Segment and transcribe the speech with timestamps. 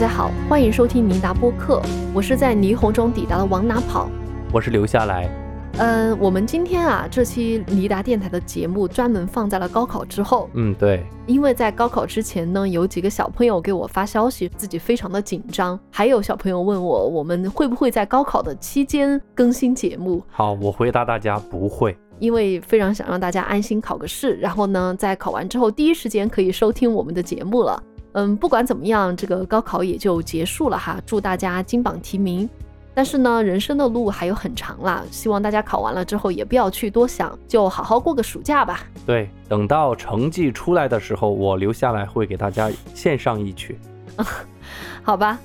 [0.00, 1.78] 家好，欢迎收听尼达播客，
[2.14, 4.08] 我是在霓虹中抵达的往哪跑。
[4.50, 5.28] 我是留下来。
[5.76, 20.24] 嗯，我们今天啊，这期尼达电台的节目专门放在了高考之后，嗯，对，因为在高考之前呢，有几个小朋友给我发消息，自己非常的紧张，还有小朋友问我，我们会不会在高考的期间更新节目？
[20.30, 21.94] 好，我回答大家不会。
[22.20, 27.82] 因为非常想让大家安心考个试，然后呢，在考完之后第一时间可以收听我们的节目了。
[28.12, 32.48] 嗯，不管怎么样，这个高考也就结束了哈，祝大家金榜题名。
[32.92, 38.80] 但是呢，人生的路还有很长啦，希望大家考完了之后也不要去多想，就好好过个暑假吧。
[39.06, 43.78] 对，等到成绩出来的时候，我留下来会给大家献上一曲。
[45.04, 45.38] 好吧，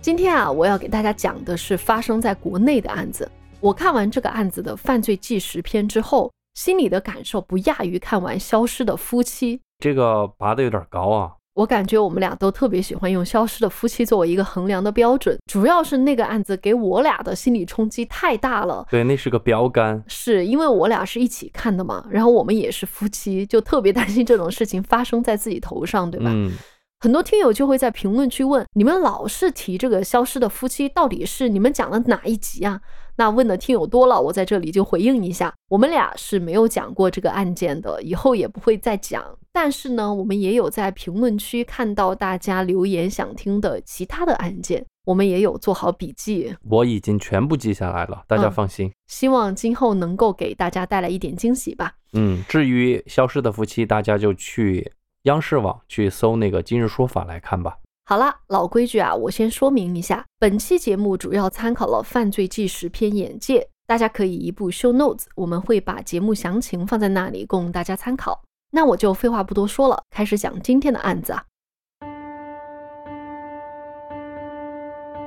[0.00, 3.28] 今天啊，我要给大家讲的是发生在国内的案子。
[3.60, 9.58] 我看完这个案子的犯罪纪实片之后，心里的感受不亚于看完《消失的夫妻》。
[9.80, 11.32] 这个拔的有点高啊！
[11.56, 18.86] 我感觉我们俩都特别喜欢用《消失的夫妻》作为一个衡量的标准，主要是那个案子给我俩的心理冲击太大了。
[18.90, 20.04] 对，那是个标杆。
[20.06, 26.26] 是因为我俩是一起看的嘛，然后我们也是夫妻，就特别担心这种事情发生在自己头上，对吧？
[26.30, 26.52] 嗯。
[27.00, 32.80] 很多听友就会在评论区问：你们老是提这个《消失的夫妻》，到底是你们讲的哪一集啊？
[33.16, 39.24] 那问的听友多了，我在这里就回应一下，我们俩是没有讲过这个案件的，以后也不会再讲。
[39.52, 48.92] 但是呢，我们也有在评论区看到大家留言想听的其他的案件，我们也有做好笔记，我已经全部记下来了，大家放心。
[49.06, 51.94] 希望今后能够给大家带来一点惊喜吧。
[52.12, 57.78] 嗯，至于《消失的夫妻》，大家就去央视网去搜那个《今日说法》来看吧。
[58.08, 68.40] 好了，老规矩啊，我先说明一下，本期节目主要参考了犯罪纪实片《眼界》，大家可以移步 show notes，我们会把节目详情放在那里供大家参考。
[68.70, 71.42] 那我就废话不多说了，开始讲今天的案子啊。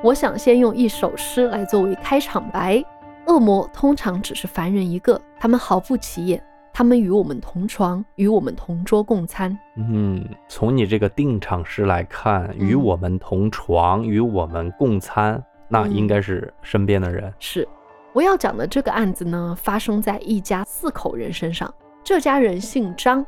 [0.02, 2.82] 我想先用一首诗来作为开场白：
[3.26, 6.42] 恶魔通常只是凡人一个，他们毫不起眼。
[6.80, 9.54] 他们与我们同床，与我们同桌共餐。
[9.76, 17.30] 嗯，从你这个定场诗来看，与我们同床，与我们共餐，那应该是身边的人。
[17.38, 17.68] 是，
[18.14, 21.70] 我要讲的这个案子呢，发生在一家四口人身上。
[22.02, 23.26] 这家人姓张，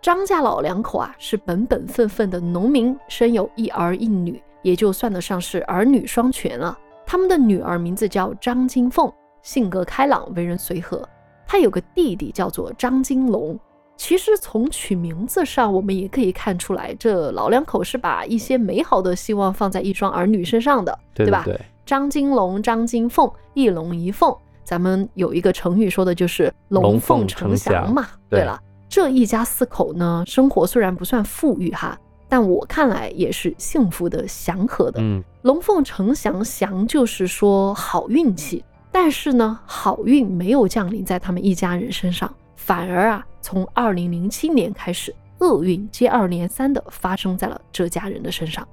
[0.00, 6.78] 张家老两口啊是本本分分的农民，生有一儿一女，也就算得上是儿女双全了。
[7.04, 9.12] 他们的女儿名字叫张金凤，
[9.42, 11.06] 性格开朗，为人随和。
[11.46, 13.58] 他有个弟弟叫做张金龙，
[13.96, 21.42] 其实从取名字上，我们也可以看出来，这老两口是把一些美好的希望放在一双儿女身上的，对吧？
[21.44, 21.60] 对。
[21.86, 28.06] 张金龙、张金凤，一龙一凤，咱们有一个成语说的就是龙凤呈祥嘛。
[28.30, 34.98] 对了，这一家四口呢，生活虽然不算富裕哈，但我看来也是幸福的、祥和的。
[35.02, 38.64] 嗯，龙凤呈祥，祥就是说好运气。
[38.94, 48.66] 但是呢，好运没有降临在他们一家人身上，反而啊，从二零零七年开始，厄运接二连三的发生在了这家人的身上。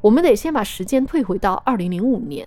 [0.00, 2.44] 我们得先把时间退回到二零零五年，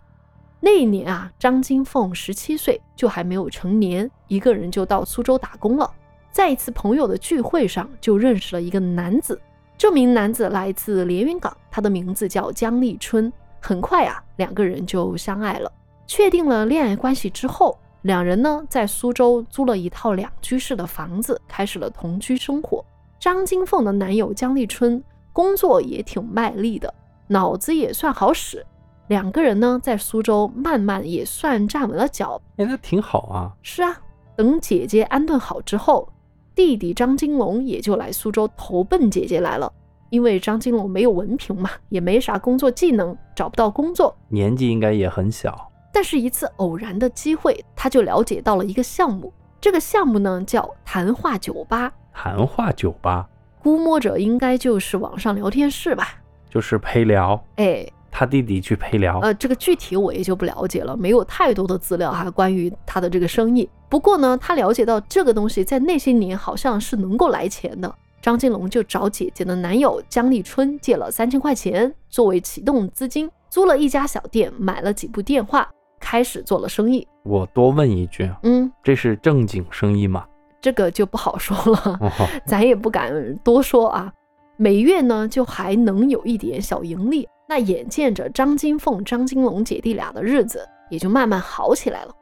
[0.60, 5.90] 那一年啊，张金凤十七岁，就还没有成年，一个人就到苏州打工了。
[6.34, 9.40] 在一次朋友的聚会上，就认识了一个男子。
[9.78, 13.31] 这名男子来自连云港，他的名字叫姜立春。
[13.62, 15.72] 很快啊，两个人就相爱了。
[16.09, 22.84] 确定了恋爱关系之后，两人呢在苏州租了一套两居室的房子，开始了同居生活。
[23.20, 26.92] 张金凤的男友江立春工作也挺卖力的，
[27.28, 28.66] 脑子也算好使。
[29.09, 32.42] 两个人呢在苏州慢慢也算站稳了脚。
[32.58, 33.53] 哎，那挺好啊。
[33.62, 33.96] 是啊，
[34.36, 36.12] 等姐姐安顿好之后，
[36.56, 39.72] 弟弟张金龙也就来苏州投奔姐姐来了。
[40.09, 45.69] 因为张金龙没有文凭嘛，也没啥工作技能，找不到工作，年纪应该也很小。
[45.91, 49.33] 但是，一次偶然的机会，他就了解到了一个项目。
[49.59, 51.91] 这个项目呢，叫谈话酒吧。
[52.13, 53.27] 谈话酒吧，
[53.62, 56.15] 估摸着应该就是网上聊天室吧？
[56.50, 57.44] 就是陪聊。
[57.56, 59.19] 哎，他弟弟去陪聊。
[59.19, 63.69] 呃，这个具体我也就不了解了，没有太多的资料哈，关于他的这个生意。
[63.89, 67.94] 不过呢，他了解到这个东西在那些年好像是能够来钱的。
[68.21, 75.69] 张金龙就找姐姐的男友江立春借了三千块钱作为启动资金，租了一家小店，买了几部电话。
[76.09, 80.25] 开始做了生意，我多问一句，嗯，这是正经生意吗？
[80.59, 82.00] 这个就不好说了，
[82.47, 84.11] 咱也不敢多说啊。
[84.57, 87.29] 每月呢，就还能有一点小盈利。
[87.47, 92.15] 那眼见着张金凤、张金龙姐弟俩的日子也就慢慢好起来了。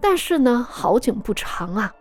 [0.00, 1.94] 但是呢，好景不长啊。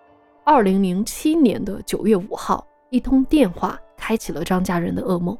[0.45, 5.37] 二零零七年的九月五号，一通电话开启了张家人的噩梦。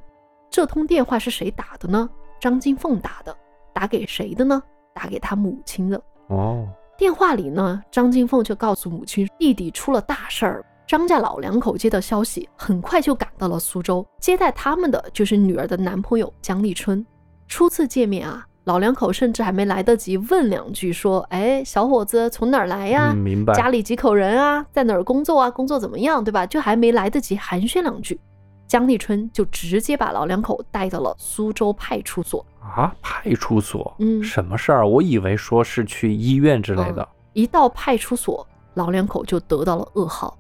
[0.49, 2.09] 这通电话是谁打的呢？
[2.37, 3.33] 张金凤打的，
[3.71, 4.61] 打给谁的呢？
[4.95, 6.01] 打给他母亲的。
[6.27, 6.65] 哦，
[6.97, 10.65] 电话里呢，张金凤就告诉母亲，弟弟出了大事儿。
[10.87, 14.05] 张家老两口接到消息，很快就赶到了苏州。
[14.19, 17.05] 接待他们的就是女儿的男朋友江立春。
[17.47, 23.11] 初次见面啊，老两口甚至还没来得及问两句，说：“哎，小伙子从哪儿来呀？
[23.13, 23.53] 嗯，明白。
[23.53, 24.65] 家里几口人啊？
[24.71, 25.51] 在哪儿工作啊？
[25.51, 26.23] 工作怎么样？
[26.23, 28.19] 对吧？”就还没来得及寒暄两句，
[28.67, 32.45] 江立春就直接把老两口带到了苏州派出所。
[32.75, 33.95] 啊，派出所？
[33.99, 34.87] 嗯什么事儿？
[34.87, 37.07] 我以为说是去医院之类的。
[37.33, 40.37] 一到派出所，老两口就得到了噩耗，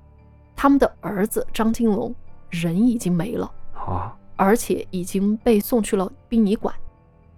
[0.55, 2.13] 他们的儿子张金龙
[2.49, 6.73] 人已经没了，啊，而且已经被送去了殡仪馆。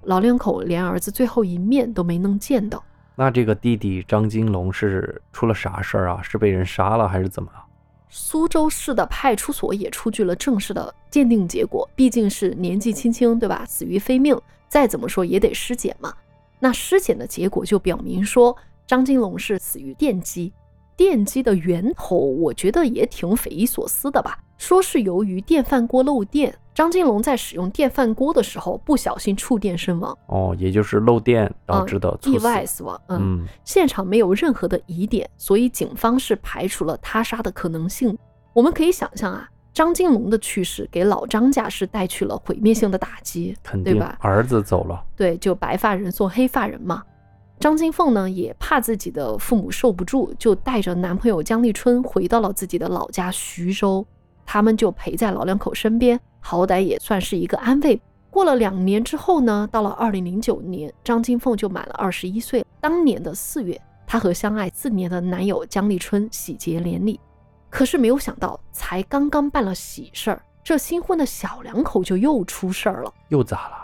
[0.03, 2.83] 老两口连儿子最后一面都没能见到。
[3.15, 6.21] 那这个弟弟张金龙是出了啥事儿啊？
[6.21, 7.51] 是被人杀了还是怎么？
[8.09, 13.65] 苏州市的派出所也出具了正式的鉴定结果，毕竟是年纪轻轻，对吧？
[13.67, 16.13] 死于非命，再怎么说也得尸检嘛。
[16.59, 18.55] 那尸检的结果就表明说，
[18.85, 20.51] 张金龙是死于电击。
[20.95, 24.39] 电击的源头，我觉得也挺匪夷所思的吧？
[24.57, 32.37] 说是由于电饭锅漏电，张金龙在使用电饭锅的时候不小心触电身亡，哦，也就是漏电导致的猝意。
[32.39, 32.99] 外死亡。
[33.09, 38.17] 嗯，嗯，现场没有任何的疑点，所以警方是排除了他杀的可能性。
[38.53, 39.47] 我们可以想象啊，
[39.77, 44.17] 张金龙的去世给老张家是带去了毁灭性的打击，肯定对吧？
[44.21, 45.05] 儿子走了。
[45.15, 47.03] 对，就白发人送黑发人嘛。
[47.59, 54.03] 张金凤呢，也怕自己的父母受不住，就带着男朋友江立春回到了自己的老家徐州。
[54.47, 58.01] 他们就陪在老两口身边，好歹也算是一个安慰。
[58.31, 62.65] 过了两年之后呢，到了二零零九年，张金凤就满了二十一岁。
[62.81, 67.19] 当年的四月，她和相爱四年的男友江立春喜结连理。
[67.69, 73.13] 可是没有想到，才刚刚办了喜事儿，这新婚的小两口就又出事儿了。
[73.29, 73.75] 又咋了？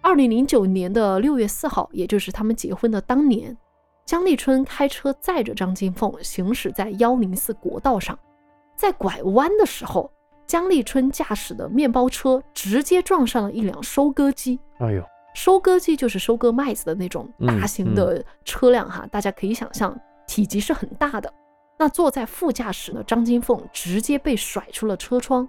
[0.00, 3.56] 二零零九年的六月四号，也就是他们结婚的当年，
[4.04, 8.18] 江立春开车载着张金凤行驶在幺零四国道上，
[8.76, 10.10] 在拐弯的时候，
[10.46, 14.60] 江立春驾驶的面包车直接撞上了一辆收割机。
[14.78, 15.02] 哎呦，
[15.34, 21.32] 收割机就是收割麦子的那种嗯大型的车辆哈，大家可以想象，体积是很大的。
[21.76, 25.48] 那坐在副驾驶的张金凤直接被甩出了车窗，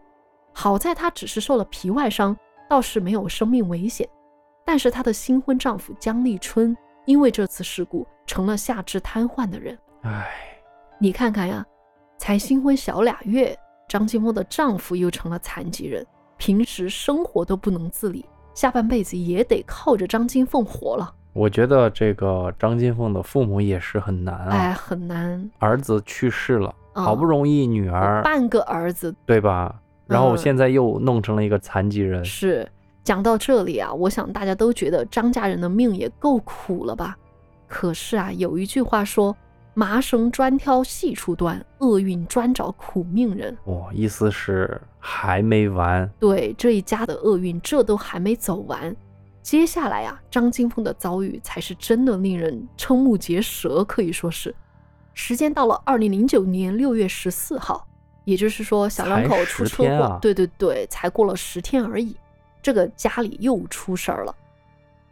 [0.53, 2.35] 好在她只是受了皮外伤，
[2.69, 4.07] 倒是没有生命危险。
[4.65, 6.75] 但是她的新婚丈夫江立春
[7.05, 9.77] 因为这次事故成了下肢瘫痪的人。
[10.01, 10.27] 哎，
[10.99, 11.63] 你看看呀，
[12.17, 13.55] 才新婚小俩月，
[13.87, 16.05] 张金凤的丈夫又成了残疾人，
[16.37, 18.25] 平时生活都不能自理，
[18.55, 21.13] 下半辈子也得靠着张金凤活了。
[21.35, 24.49] 我觉得这个张金凤的父母也是很难啊。
[24.51, 25.51] 哎，很难。
[25.59, 29.75] 儿子去世了，嗯好不容易女儿，半个儿子对吧？
[30.07, 32.23] 然后嗯现在又弄成了一个残疾人。
[32.23, 32.65] 是
[33.03, 37.17] 讲到这里啊，我想大家都觉得张家人的命也够苦了吧？
[37.67, 39.35] 可是啊，有一句话说
[39.75, 43.57] ：“麻绳专挑细处断，厄运专找苦命人。
[43.65, 48.95] 哦、意思是还没完。”对这一家的厄运，这都还没走完。
[49.45, 54.53] 接下来啊，张金凤的遭遇才是真的令人瞠目结舌，可以说是。
[55.13, 57.87] 时间到了二零零九年六月十四号，
[58.23, 62.17] 也就是说小两口出车祸，啊对对对，才过了十天而已，
[62.59, 64.35] 这个家里又出事儿了。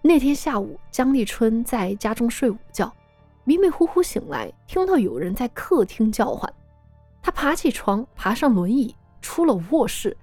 [0.02, 2.92] 那天下午，江立春在家中睡午觉，
[3.44, 6.52] 迷迷糊糊醒来，听到有人在客厅叫唤。
[7.22, 10.18] 他爬起床，爬上轮椅，出了卧室，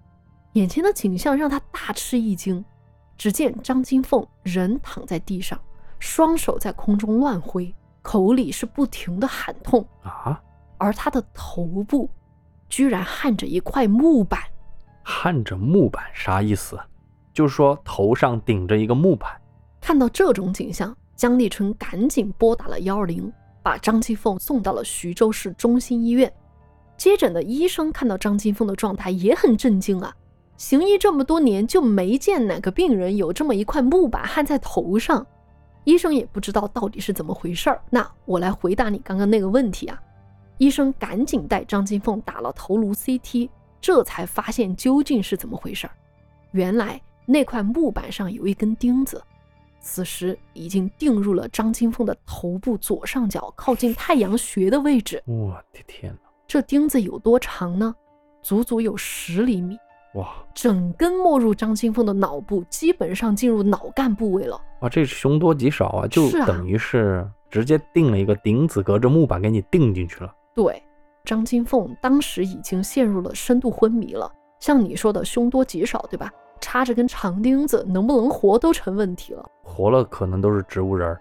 [0.54, 2.64] 眼前的景象让他大吃一惊。
[3.20, 5.60] 只见张金凤人躺在地上，
[5.98, 10.42] 双手在空中乱挥，口里是不停的喊痛，啊，
[10.78, 12.08] 而她的头部
[12.70, 14.40] 居然焊着一块木板。
[15.02, 16.80] 焊着木板啥意思？
[17.34, 19.30] 就是说头上顶着一个木板。
[19.82, 23.30] 看到这种景象，江立春赶紧拨打了幺二零，
[23.62, 26.32] 把张金凤送到了徐州市中心医院。
[26.96, 30.10] 接诊的医生看到张金凤的状态也很震惊啊，
[30.60, 35.26] 行医这么多年就没见哪个病人有这么一块木板焊在头上。
[35.84, 37.80] 医生也不知道到底是怎么回事儿。
[37.88, 39.98] 那我来回答你刚刚那个问题啊。
[40.58, 43.48] 医生赶紧带张金凤打了头颅 CT，
[43.80, 45.94] 这才发现究竟是怎么回事儿。
[46.50, 49.22] 原来那块木板上有一根钉子，
[49.80, 55.22] 此时已经钉入了张金凤的头部左上角靠近太阳穴的位置。
[55.24, 56.28] 我的天哪！
[56.46, 57.94] 这钉子有多长呢？
[58.42, 59.78] 足足有十厘米，
[60.14, 64.60] 哇整根没入张金凤的脑部，基本上进入脑干部位了。
[64.80, 66.06] 哇，这凶多吉少啊！
[66.08, 70.34] 就是啊等于是直接钉了一个钉子，隔着木板给你钉进去了。
[70.54, 70.82] 对，
[71.24, 74.30] 张金凤当时已经陷入了深度昏迷了。
[74.58, 76.32] 像你说的凶多吉少，对吧？
[76.60, 79.48] 插着根长钉子，能不能活都成问题了。
[79.62, 81.20] 活了可能都是植物人儿。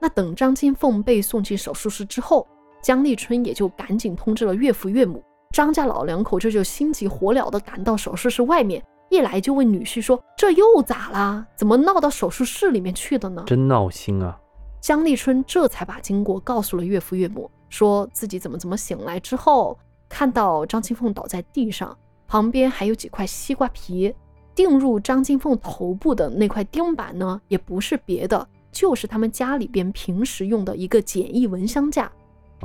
[0.00, 2.46] 那等张金凤被送进手术室之后，
[2.82, 5.22] 江立春也就赶紧通知了岳父岳母。
[5.50, 11.44] 张家老两口这就心急火燎地赶到手术室外面，一来就问女婿说：“这又咋啦？
[11.56, 14.38] 怎么闹到手术室里面去的呢？”真闹心啊！
[14.80, 19.76] 江立春这才把经过告诉了岳父岳母，说自己怎么怎么醒来之后，
[20.08, 24.14] 看到张金凤倒在地上，旁边还有几块西瓜皮，
[24.54, 32.10] 钉入张金凤头部的那块钉板呢，也不是别的，就是他们家里边平时用的一个简易蚊香架。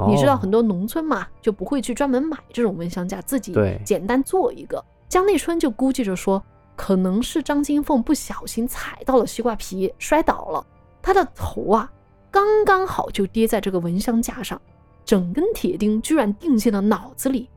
[0.08, 4.84] 你知道很多农村嘛，就不会去专门买这种蚊香架，自己简单做一个。
[5.08, 6.44] 江立春就估计着说，
[6.76, 10.66] 可能是张金凤不小心踩到了西瓜皮，摔倒了，
[11.02, 11.90] 她的头啊
[12.30, 14.62] 刚刚好就跌在这个蚊香架上，
[15.06, 17.48] 整根铁钉居然钉进了脑子里。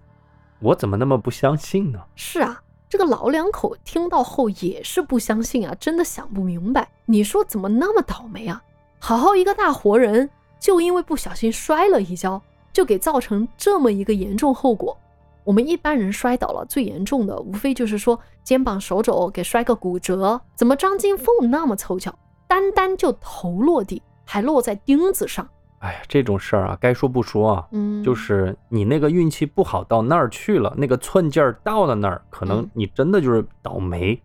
[0.60, 1.98] 我怎么那么不相信呢？
[2.14, 2.60] 是啊，
[2.90, 6.86] 这个老两口听到后也是不相信啊，真的想不明白。
[7.06, 8.62] 你说怎么那么倒霉啊？
[8.98, 10.28] 好好一个大活人。
[10.58, 12.40] 就因为不小心摔了一跤，
[12.72, 14.96] 就给造成这么一个严重后果。
[15.44, 20.40] 我们一般人摔倒了，最严重的无非就是说肩膀、手肘给摔个骨折。
[20.54, 22.12] 怎么张金凤那么凑巧，
[22.48, 25.48] 单单就头落地，还落在钉子上？
[25.78, 34.20] 哎呀，这种事儿啊，该说不说啊，嗯，就是你那个运气不好到那儿去了，那个寸劲儿到了那儿，可能你真的就是倒霉。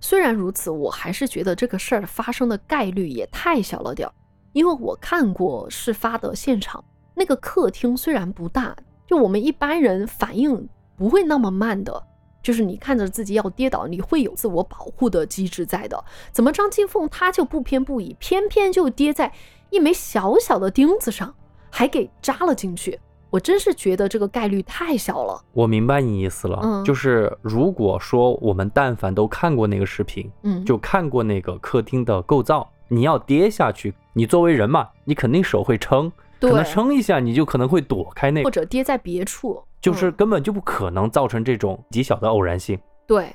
[0.00, 4.12] 虽然如此，我还是觉得这个事儿发生的概率也太小了点儿。
[4.52, 8.76] 因为我看过事发的现场，那个客厅虽然不大，
[9.06, 12.02] 就我们一般人反应不会那么慢的。
[12.40, 16.02] 就是你看着自己要跌倒，你会有自我保护的机制在的。
[16.32, 19.32] 怎么张金凤她就不偏不倚，偏偏就跌在
[19.70, 21.34] 一枚小小的钉子上，
[21.68, 22.98] 还给扎了进去？
[23.30, 25.38] 我真是觉得这个概率太小了。
[25.52, 32.66] 我明白你意思了，嗯，就是如果说我们但凡都看过那个视频，嗯，就看过那个客厅的构造。
[32.90, 36.10] 你要跌下去，你作为人嘛，你肯定手会撑，
[36.40, 42.76] 可能撑一下，你就可能会躲开那个，或者跌在别处，就是根本就不可能造成这种极小的偶然性。
[43.06, 43.32] 对，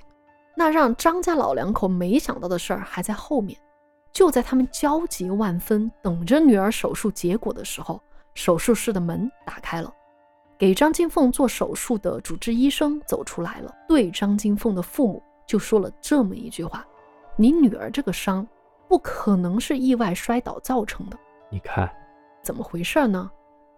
[0.57, 3.57] 那让张家老两口没想到的事儿还在后面。
[4.11, 8.01] 就在他们焦急万分，等着女儿手术结果的时候，
[8.33, 9.89] 手术室的门打开了，
[10.57, 16.85] 给张金凤做手术的主治医生走出来了，对张金凤的父母就说了这么一句话
[17.37, 18.45] ：“你女儿这个伤。”
[18.93, 21.17] 不可能是意外摔倒造成的。
[21.49, 21.91] 你看，
[22.43, 23.27] 怎么回事呢？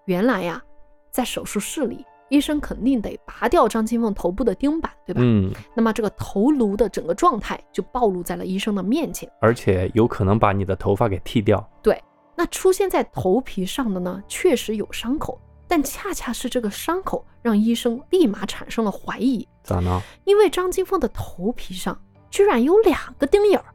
[0.08, 0.62] 原来呀，
[1.10, 5.22] 在手术室里，医生肯定得拔掉张金凤头部的钉板，对吧？
[5.24, 5.54] 嗯。
[5.74, 11.66] 那么这个头颅的整个状态就暴露在了医生的面前，而且有可能把你的头发给剃掉。
[11.82, 11.98] 对，
[12.36, 19.48] 那出现在头皮上的呢，确实有伤口，但恰恰是这个伤口让医生立马产生了怀疑。
[19.64, 20.02] 咋呢？
[20.26, 21.98] 因为张金凤的头皮上
[22.30, 23.66] 居然有两个钉眼儿。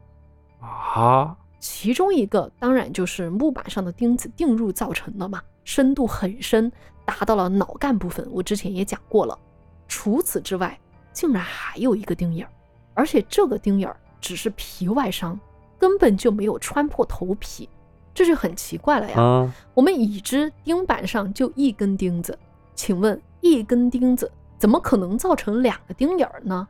[0.61, 6.71] 啊，其中一个当然就是木板上的钉子钉入造成的嘛，深度很深，
[7.03, 8.25] 达到了脑干部分。
[8.31, 9.37] 我之前也讲过了。
[9.87, 10.79] 除此之外，
[11.11, 12.51] 竟然还有一个钉眼儿，
[12.93, 15.37] 而且这个钉眼儿只是皮外伤，
[15.77, 17.67] 根本就没有穿破头皮，
[18.13, 19.53] 这就很奇怪了呀。
[19.73, 22.37] 我们已知钉板上就一根钉子，
[22.73, 26.67] 请问一根钉子怎么可能造成两个钉眼儿呢？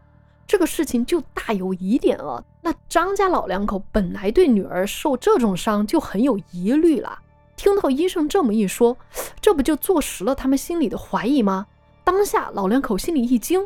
[0.51, 2.43] 这个事情就大有疑点了。
[2.61, 7.19] 那张家老两口本来对女儿受这种伤就很有疑虑了，
[7.55, 8.97] 听到医生这么一说，
[9.39, 11.67] 这不就坐实了他们心里的怀疑吗？
[12.03, 13.65] 当下老两口心里一惊，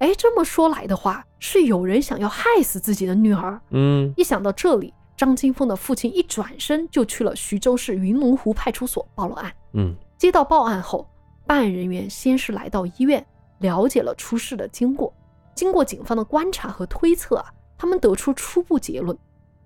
[0.00, 3.60] 哎，这么说来的话，是有人想要害死自己的女儿。
[3.70, 9.52] 嗯，一想到这里，张金凤的父亲一转身就去了徐州市云龙湖派出所报了案。
[9.74, 11.06] 嗯，接到报案后，
[11.46, 13.24] 办案人员先是来到医院，
[13.58, 15.14] 了解了出事的经过。
[15.54, 17.46] 经过警方的观察和推测啊，
[17.78, 19.16] 他们得出初步结论：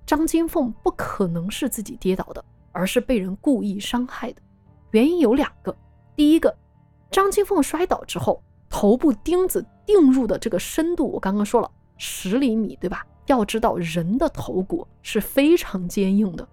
[0.07, 4.43] 张金凤不可能是自己跌倒的，而是被人故意伤害的。
[4.91, 5.75] 原因有两个：
[6.15, 6.55] 第一个，
[7.11, 13.07] 张金凤摔倒之后，头部钉子钉入的这个深度，我刚刚说了十厘米，对吧？
[13.27, 16.49] 要知道人的头骨是非常坚硬的，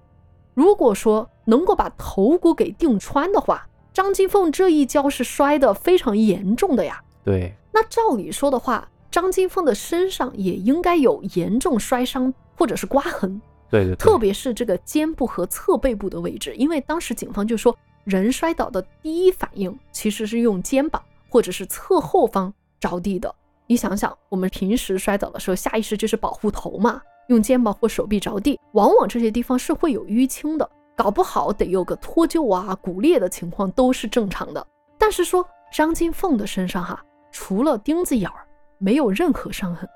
[0.53, 7.01] 如果说能够把头骨给钉穿的话，张金凤这一跤是摔得非常严重的呀。
[7.23, 8.87] 对，那照理说的话。
[9.15, 23.33] 张金凤的身上也应该有严重摔伤或者是刮痕，对对，特别是这个肩部和侧背部的位置，因为当时警方就说，人摔倒的第一反应其实是用肩膀或者是侧后方着地的。
[23.67, 34.67] 你想想，我们平时摔倒的时候，下意识就是保护头嘛，用肩膀或手臂着地，往往这些地方是会有淤青的，搞不好得有个脱臼啊、骨裂的情况都是正常的。
[34.97, 38.44] 但是说张金凤的身上哈，除了钉子眼儿。
[38.77, 39.89] 没有任何伤痕，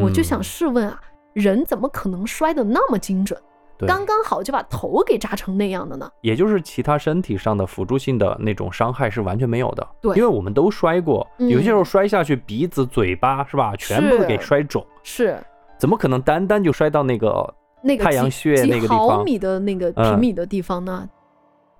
[0.00, 1.00] 我就想嗯试问啊，
[1.32, 3.40] 人怎么可能摔得那么精准，
[3.86, 6.08] 刚刚好就把头给扎成那样的呢？
[6.20, 9.86] 也就是其他身体上的辅助性的那种伤害是完全没有的。
[10.00, 15.38] 对因为我们都摔过，嗯有些时候摔下去，鼻子、嘴巴是吧，全部给摔肿，是
[15.78, 18.88] 怎么可能单单就摔到那个那个太阳穴那个？
[18.88, 21.08] 毫米的那个嗯平米的地方呢？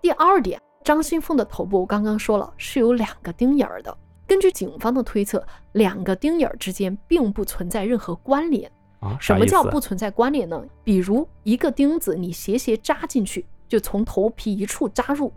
[0.03, 3.97] 第二点，张新凤的头部我刚刚说了是有两个钉眼儿的。
[4.27, 8.71] 根据警方的推测，两个钉眼儿之间并不存在任何关联。
[9.01, 10.65] 啊，什么叫不存在关联呢？
[10.83, 15.33] 比如一个钉子你斜斜扎进去，就从头皮一处扎入，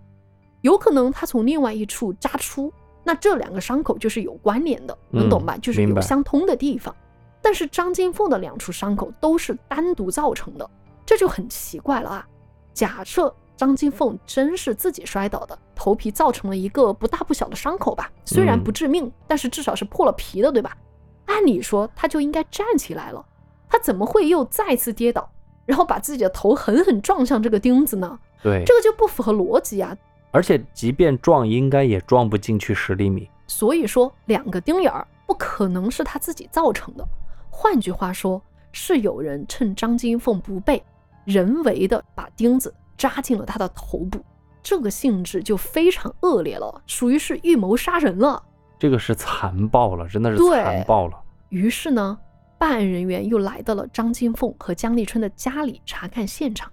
[0.62, 2.72] 有可能它从另外一处扎出，
[3.04, 5.56] 那这两个伤口就是有关联的，能懂吧？
[5.58, 6.96] 嗯就是有相通的地方。
[7.42, 10.70] 但是张金凤的两处伤口都是单独造成的，
[11.06, 12.28] 这就很奇怪了啊！
[12.74, 20.78] 假设张金凤真是自己摔倒的，头皮造成了一个不大不小的伤口吧，虽然嗯不致命，但是至少是破了皮的，对吧？
[21.26, 23.26] 按理说他就应该站起来了，
[23.68, 25.28] 他怎么会又再次跌倒，
[25.66, 28.18] 然后把自己的头狠狠撞向这个钉子呢？
[28.44, 29.98] 对，这个就不符合逻辑啊！
[30.30, 33.28] 而且即便撞，应该也撞不进去十厘米。
[33.48, 37.08] 所以说，两个钉眼儿不可能是他自己造成的。
[37.50, 38.40] 换句话说，
[38.72, 40.84] 是有人趁张金凤不备，
[41.26, 44.24] 人为的把钉子扎进了他的头部。
[44.64, 48.44] 这个性质就非常恶劣了，属于是预谋杀人了。
[48.78, 51.18] 这个是残暴了，真的是残暴了。
[51.50, 52.20] 于是呢，
[52.58, 56.70] 办案人员又来到了张金凤和江立春的家里查看现场。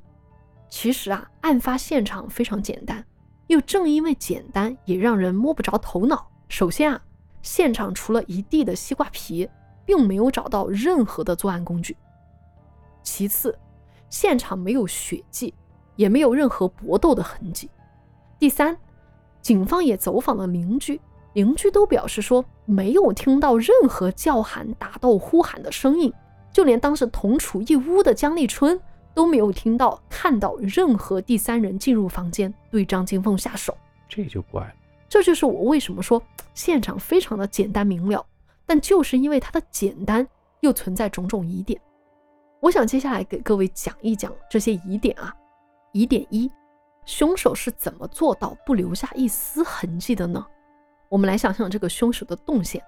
[0.68, 3.04] 其实啊，案发现场非常简单，
[3.46, 6.28] 又正因为简单，也让人摸不着头脑。
[6.48, 7.00] 首先啊，
[7.42, 9.48] 现场除了一地的西瓜皮，
[9.86, 11.96] 并没有找到任何的作案工具。
[13.04, 13.56] 其次，
[14.10, 15.54] 现场没有血迹，
[15.96, 17.70] 也没有任何搏斗的痕迹。
[18.38, 18.76] 第三，
[19.40, 21.00] 警方也走访了邻居，
[21.34, 26.12] 邻居都表示说没有听到任何叫喊、打斗、呼喊的声音，
[26.52, 28.78] 就连当时同处一屋的江立春
[29.14, 33.76] 都没有听到、看到任何第三人进入房间对张金凤下手。
[34.08, 34.72] 这就怪了。
[35.08, 36.20] 这就是我为什么说
[36.54, 38.24] 现场非常的简单明了，
[38.66, 40.26] 但就是因为它的简单，
[40.60, 41.80] 又存在种种疑点。
[42.60, 45.34] 我想接下来给各位讲一讲这些疑点啊。
[45.94, 46.50] 疑点一，
[47.06, 50.44] 凶手是怎么做到不留下一丝痕迹的呢？
[51.08, 52.82] 我们来想想这个凶手的动线，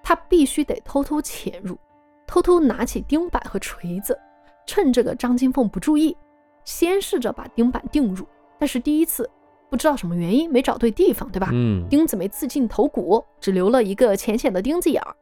[0.00, 1.76] 他必须得偷偷潜入，
[2.24, 4.16] 偷偷拿起钉板和锤子，
[4.64, 6.16] 趁这个张金凤不注意，
[6.64, 8.24] 先试着把钉板钉入，
[8.60, 9.28] 但是第一次
[9.68, 11.50] 不知道什么原因没找对地方，对吧？
[11.52, 15.16] 嗯，钉子没刺进头骨，只留了一个浅浅的钉子眼儿。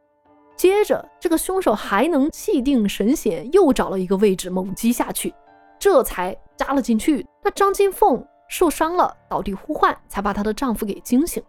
[0.55, 5.33] 接着，这个凶手还能气定神闲，又找了一个位置猛击下去，
[5.79, 7.25] 这才扎了进去。
[7.43, 11.41] 那张金凤受伤了，倒地呼唤，才把她的丈夫给惊醒。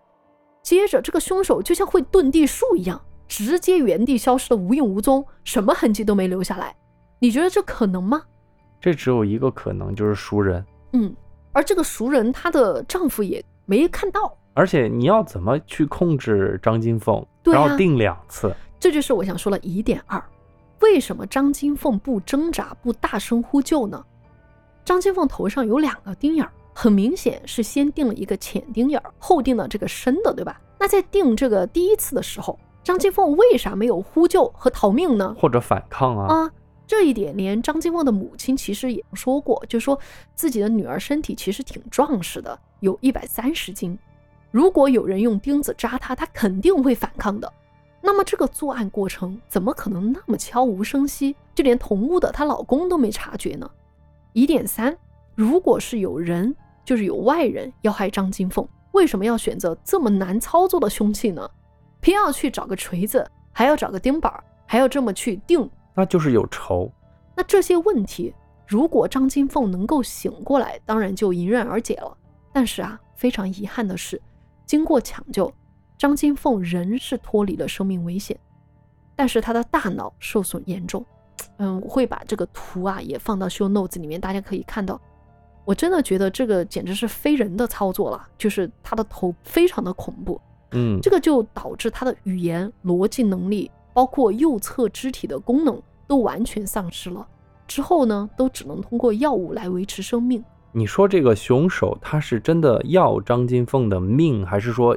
[0.63, 6.75] 接着，这个凶手就像会遁地术一样，直接原地消失的无影无踪，什么痕迹都没留下来。
[7.19, 8.23] 你觉得这可能吗？
[8.81, 10.65] 这只有一个可能，就是熟人。
[10.93, 11.15] 嗯，
[11.53, 14.37] 而这个熟人，她的丈夫也没看到。
[14.55, 18.55] 而且你要怎么去控制张金凤，对啊然后定两次？
[18.81, 20.23] 这就是我想说的疑点二：
[20.81, 24.03] 为什么张金凤不挣扎、不大声呼救呢？
[24.87, 30.61] 张金凤头上有两个钉眼儿，很明显是先钉了一个浅钉眼儿，后钉了这个深的，对吧？
[30.79, 35.35] 那在钉这个第一次的时候，张金凤为啥没有呼救和逃命呢？
[35.37, 36.33] 或者反抗啊？
[36.33, 36.51] 啊，
[36.87, 39.99] 这一点连张金凤的母亲其实也说过，就说
[40.37, 43.99] 自己的女儿身体其实挺壮实的，有一百三十斤。
[44.53, 47.53] 如果有人用钉子扎她，她肯定会反抗的。
[48.01, 53.69] 那么这个作案过程怎么可能那么悄无声息，就连同屋的她老公都没察觉呢？
[54.37, 54.95] 疑点三：
[55.35, 61.51] 如果是有人，就是有外人要害张金凤，为什么要选择这么难操作的凶器呢？
[62.03, 66.93] 偏要去找个锤子，还要找个钉板儿，还要这么去钉，那就是有仇。
[67.35, 68.35] 那这些问题，
[68.67, 72.15] 如果张金凤能够醒过来，当然就迎刃而解了。
[72.53, 74.21] 但是啊，非常遗憾的是，
[74.67, 75.51] 经过抢救，
[75.97, 78.39] 张金凤仍是脱离了生命危险，
[79.17, 81.03] 但是她的大脑受损严重。
[81.59, 85.01] 嗯，我会把这个图啊也放到 show notes 里面，大家可以看到。
[85.65, 90.41] 我真的觉得这个简直是非人的操作了，就是他的头非常的恐怖。
[90.73, 97.27] 嗯，这个就导致他的语言、逻辑能力，包括右侧肢体的功能都完全丧失了。
[97.67, 100.45] 之后呢，都只能通过药物来维持生命。
[100.71, 104.97] 你说这个凶手他是真的要张金凤的命，还是说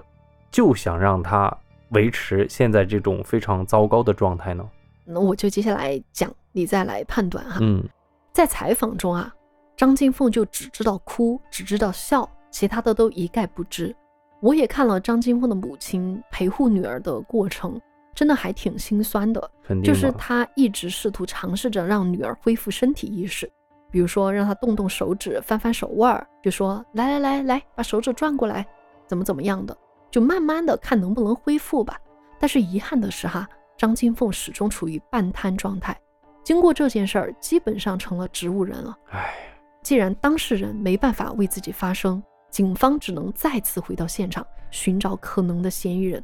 [0.52, 1.56] 就想让他
[1.90, 4.64] 维持现在这种非常糟糕的状态呢？
[5.12, 7.58] 那我就接下来讲，你再来判断哈。
[7.62, 7.84] 嗯，
[8.32, 9.34] 在采访中啊，
[9.76, 13.96] 张金凤就只知道哭，只知道笑，其他的都一概不知。
[14.42, 17.80] 我也看了张金凤的母亲陪护女儿的过程，
[18.14, 19.52] 真的还挺心酸的。
[19.84, 23.52] 就是她一直试图尝试着让女儿恢复身体意识，
[23.92, 28.66] 比如说让她动动手指、翻翻手腕儿，就说来来来来，把手指转过来，
[29.08, 29.76] 怎么怎么样的，
[30.10, 32.00] 就慢慢的看能不能恢复吧。
[32.40, 33.46] 但是遗憾的是哈，
[33.80, 35.98] 张金凤始终处于半瘫状态，
[36.44, 38.94] 经过这件事儿，基本上成了植物人了。
[39.12, 39.34] 唉，
[39.82, 46.22] 既然当事人没办法为自己发声，警方只能再次回到现场寻找可能的嫌疑人。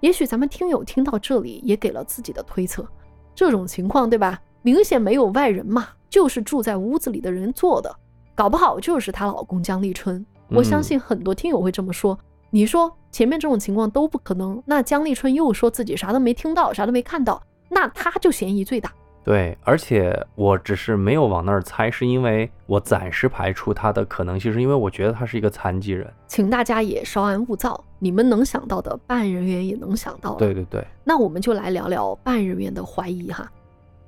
[0.00, 2.88] 也许咱们听友听到这里也给了自己的推测，
[3.34, 4.40] 这种情况对吧？
[4.62, 7.94] 明显没有外人嘛，就是住在屋子里的人做的，
[8.34, 10.24] 搞不好就是她老公江立春。
[10.48, 12.18] 我相信很多听友会这么说。
[12.54, 18.92] 你说前面这种情况都不可能，那姜立春又说自己啥都没听到，啥都没看到，那他就嫌疑最大。
[19.24, 26.08] 对，而且我只是没有往那儿猜，是因为我暂时排除他的可能性，是因为我觉得他是一个残疾人。
[26.28, 30.38] 请大家也稍安勿躁，你们能想到的，办案人员也能想到了。
[30.38, 33.50] 对对对，那我们就来聊聊办案人员的怀疑哈。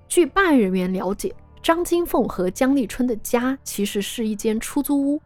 [0.07, 5.21] 据办案人员了解，张金凤和姜立春的家其实是一间出租屋，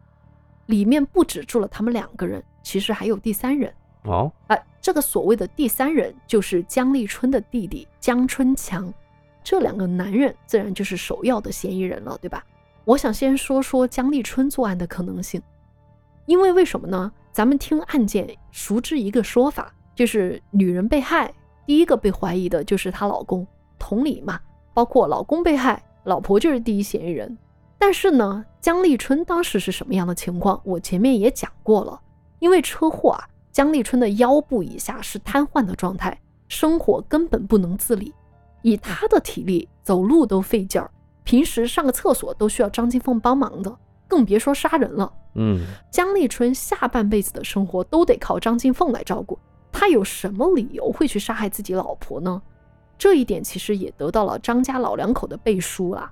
[0.65, 3.73] 里面不止住了他们两个人，其实还有第三人。
[4.03, 8.91] 哦，啊，这个所谓的第三人就是江立春的弟弟江春强，
[9.43, 12.43] 这两个男人自然就是首要的嫌疑人了，对吧？
[12.83, 15.39] 我想先说说江立春作案的可能性，
[16.25, 17.11] 因为为什么呢？
[17.31, 21.31] 咱们听案件熟知一个说法，就是女人被害，
[21.65, 23.45] 第一个被怀疑的就是她老公，
[23.77, 24.39] 同理嘛，
[24.73, 27.37] 包括老公被害，老婆就是第一嫌疑人。
[27.77, 30.59] 但是呢，江立春当时是什么样的情况？
[30.65, 32.01] 我前面也讲过了，
[32.41, 33.25] 因为车祸啊。
[33.53, 38.13] 姜立春的腰部以下是瘫痪的状态，生活根本不能自理。
[38.61, 40.89] 以他的体力，走路都费劲儿，
[41.25, 43.77] 平时上个厕所都需要张金凤帮忙的，
[44.07, 45.11] 更别说杀人了。
[45.35, 49.37] 嗯，姜立春下半辈子的生活都得靠张金凤来照顾，
[49.69, 52.41] 他有什么理由会去杀害自己老婆呢？
[52.97, 56.09] 这一点其实也得到了张家老两口的背书啦。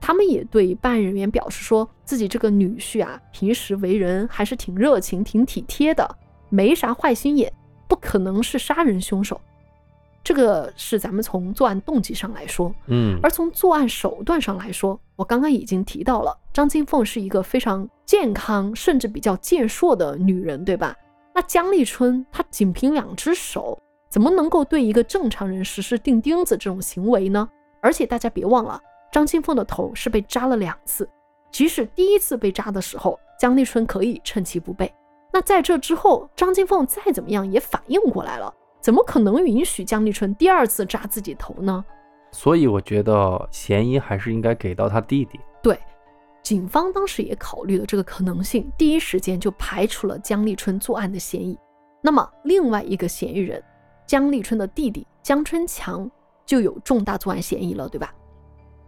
[0.00, 6.08] 他们也对办案人员表示说，自己这个女婿啊，平时为人还是挺热情、挺体贴的。
[6.48, 7.52] 没啥坏心眼，
[7.86, 9.40] 不可能是杀人凶手。
[10.24, 20.94] 这个是咱们从作案动机上来说，嗯，而从作案手段上来说，我刚刚已经提到了，张金凤是一个非常健康甚至比较健硕的女人，对吧？
[21.34, 23.78] 那姜立春她仅凭两只手，
[24.10, 27.48] 怎么能够对一个正常人实施钉钉子这种行为呢？
[27.80, 28.78] 而且大家别忘了，
[29.10, 31.08] 张金凤的头是被扎了两次，
[31.50, 34.92] 即使第一次被扎的时候，江立春可以趁其不备。
[35.32, 41.84] 那在这之后，张金凤再怎么样也反应过来了，怎么可能允许江立春第二次扎自己头呢？
[42.32, 45.40] 所以我觉得嫌疑还是应该给到他弟弟。
[45.62, 45.78] 对，
[46.42, 51.58] 警方当时也考虑了这个可能性，第一时间就排除了江立春作案的嫌疑。
[52.02, 53.62] 那么另外一个嫌疑人，
[54.06, 56.10] 江立春的弟弟江春强
[56.44, 58.14] 就有重大作案嫌疑了，对吧？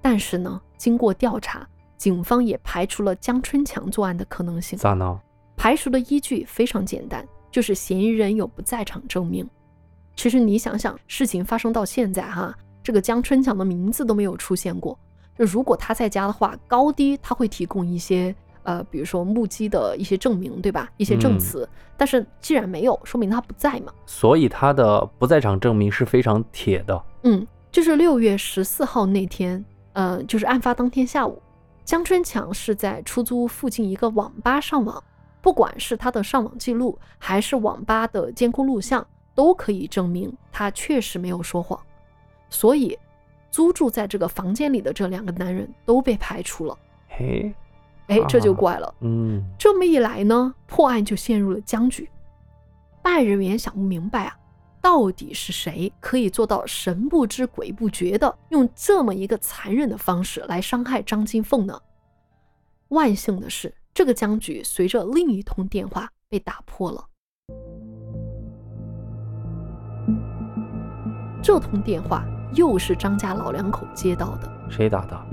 [0.02, 4.78] 但是呢，经过调查，警方也排除了江春强作案的可能性。
[4.78, 5.20] 咋呢？
[5.56, 9.48] 排除的依据非常简单，就是嫌疑人有不在场证明。
[10.16, 14.98] 其实你想想，事情发生到现在哈，这个江春强的名字都没有出现过。
[15.38, 20.90] 就如果他在家的话，高低他会提供一些呃，比如说目击的一些证明，对吧？
[20.96, 21.68] 一些证词。
[21.96, 23.92] 但是既然没有，说明他不在嘛。
[24.06, 27.02] 所以他的不在场证明是非常铁的。
[27.22, 31.40] 嗯，就是六月十四号那天，呃，就是案发当天下午，
[31.84, 35.02] 江春强是在出租屋附近一个网吧上网。
[35.42, 41.80] 不管是他的上网记录，还是网吧的监控录像，都可以证明他确实没有说谎。
[42.50, 42.98] 所以，
[43.50, 46.78] 租住在这个房间里的这两个男人都被排除了。
[47.08, 47.52] 嘿，
[48.08, 48.94] 哎，这就怪了。
[49.00, 52.06] 嗯，这么一来呢，破案就陷入了僵局。
[53.00, 54.36] 办案人员想不明白啊，
[54.80, 61.80] 到底是谁可以做到神不知鬼不觉的用这么一个残忍的方式来伤害张金凤呢？
[62.88, 63.74] 万幸的是。
[63.92, 67.04] 这个僵局随着另一通电话被打破了。
[71.42, 74.48] 这通电话又是张家老两口接到的。
[74.70, 75.26] 谁打的？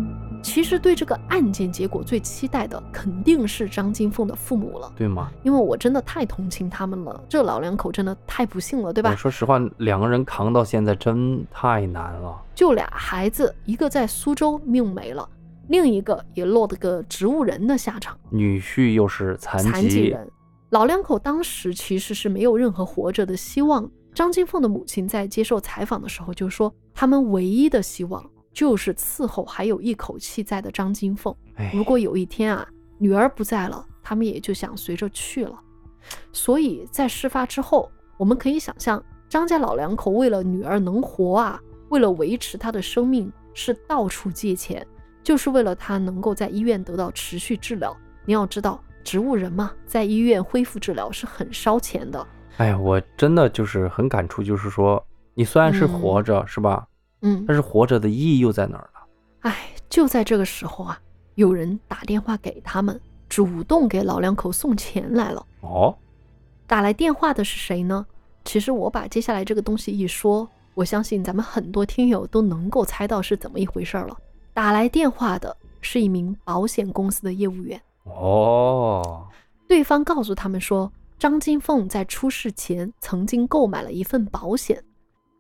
[0.48, 5.30] 其实对这个案件结果最期待的肯定是张金凤的父母了，对吗？
[5.44, 7.22] 因为我真的太同情他们了。
[7.28, 9.14] 这老两口真的太不幸了，对吧？
[9.14, 12.42] 说实话，两个人扛到现在真太难了。
[12.56, 15.28] 就俩孩子，一个在苏州命没了。
[15.68, 20.26] 另一个也落得个植物人的下场，女婿又是残疾人，
[20.70, 23.88] 老两口当时其实是没有任何活着的希望。
[24.16, 28.26] 张金凤的母亲在接受采访的时候就说，他们唯一的希望
[28.58, 31.32] 就是伺候还有一口气在的张金凤。
[31.72, 32.68] 如果有一天啊，
[32.98, 35.54] 女儿不在了，他们也就想随着去了。
[36.34, 44.84] 所以在事发之后，我们可以想象，张家老两口为了女儿能活啊，为了维持她的生命，是到处借钱，
[45.22, 47.96] 就是为了她能够在医院得到持续治疗。
[48.26, 52.26] 你要知道，植物人嘛，在医院恢复治疗是很烧钱的。
[52.58, 56.88] 哎呀，我真的就是很感触，就是说，你虽然是活着，是吧？
[57.22, 59.00] 嗯，但是活着的意义又在哪儿呢？
[59.42, 61.00] 哎，就在这个时候啊，
[61.36, 65.46] 有人打电话给他们，主动给老两口送钱来了。
[65.62, 65.96] 哦，
[66.68, 68.06] 打来电话的是谁呢？
[68.46, 74.18] 其实我把接下来这个东西一说，我相信咱们很多听友都能够猜到是怎么一回事了。
[74.54, 77.82] 打来电话的是一名保险公司的业务员。
[78.04, 79.28] 哦，
[79.68, 84.82] 对方告诉他们说，张金凤在出事前曾经购买了一份保险，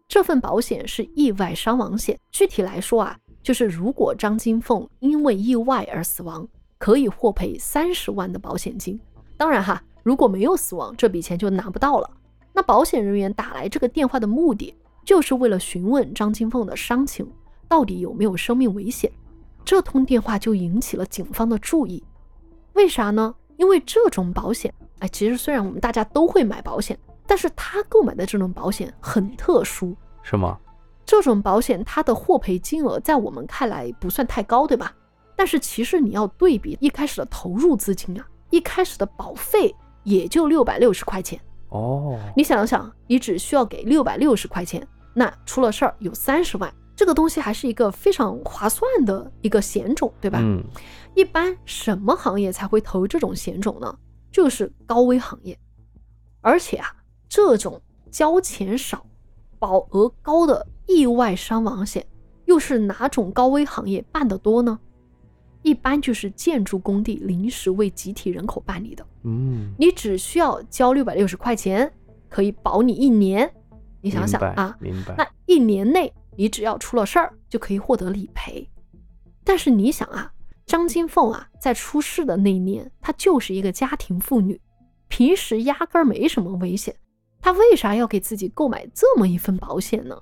[0.07, 2.17] 这份保险是意外伤亡险。
[2.31, 8.99] 具体来说啊，就是如果张金凤因为意外而死亡，可以获赔三十万的保险金。
[9.35, 12.09] 当然哈，如果没有死亡，这笔钱就拿不到了。
[12.53, 14.73] 那保险人员打来这个电话的目的，
[15.05, 17.29] 就是为了询问张金凤的伤情
[17.67, 19.11] 到底有没有生命危险。
[19.65, 22.01] 这通电话就引起了警方的注意。
[22.73, 23.35] 为啥呢？
[23.57, 30.57] 因为这种保险，哎，其实虽然我们大家都会买保险，但是他购买的这种保险很特殊，是吗？
[31.05, 34.93] 这种保险它的获赔金额在我们看来不算太高，对吧？
[35.35, 42.17] 但是其实你要对比一开始的投入资金啊，一开始的保费也就六百六十块钱哦。
[42.35, 50.39] 你想想，你只需要给六百六十块钱，那出了事儿有三十万，这个东西还是一个非常划算的一个险种，对吧？
[50.41, 50.63] 嗯。
[51.13, 53.97] 一般什么行业才会投这种险种呢？
[54.31, 55.57] 就是高危行业，
[56.41, 56.93] 而且啊，
[57.27, 59.05] 这种交钱少、
[59.59, 62.05] 保额高的意外伤亡险，
[62.45, 64.79] 又是哪种高危行业办得多呢？
[65.63, 69.05] 一般就是建筑工地临时为集体人口办理的。
[69.23, 71.91] 嗯，你只需要交六百六十块钱，
[72.29, 73.51] 可以保你一年。
[74.01, 75.15] 你想想啊，明白？
[75.17, 78.69] 那一年内你只要出了事儿，就可以获得理赔。
[79.43, 80.31] 但是你想啊。
[80.65, 84.59] 张金凤啊，在出事的那一年，她就是一个家庭妇女，
[85.07, 86.93] 平时压根儿没什么危险，
[87.41, 90.17] 她为啥要给自己购买这么一份保险呢？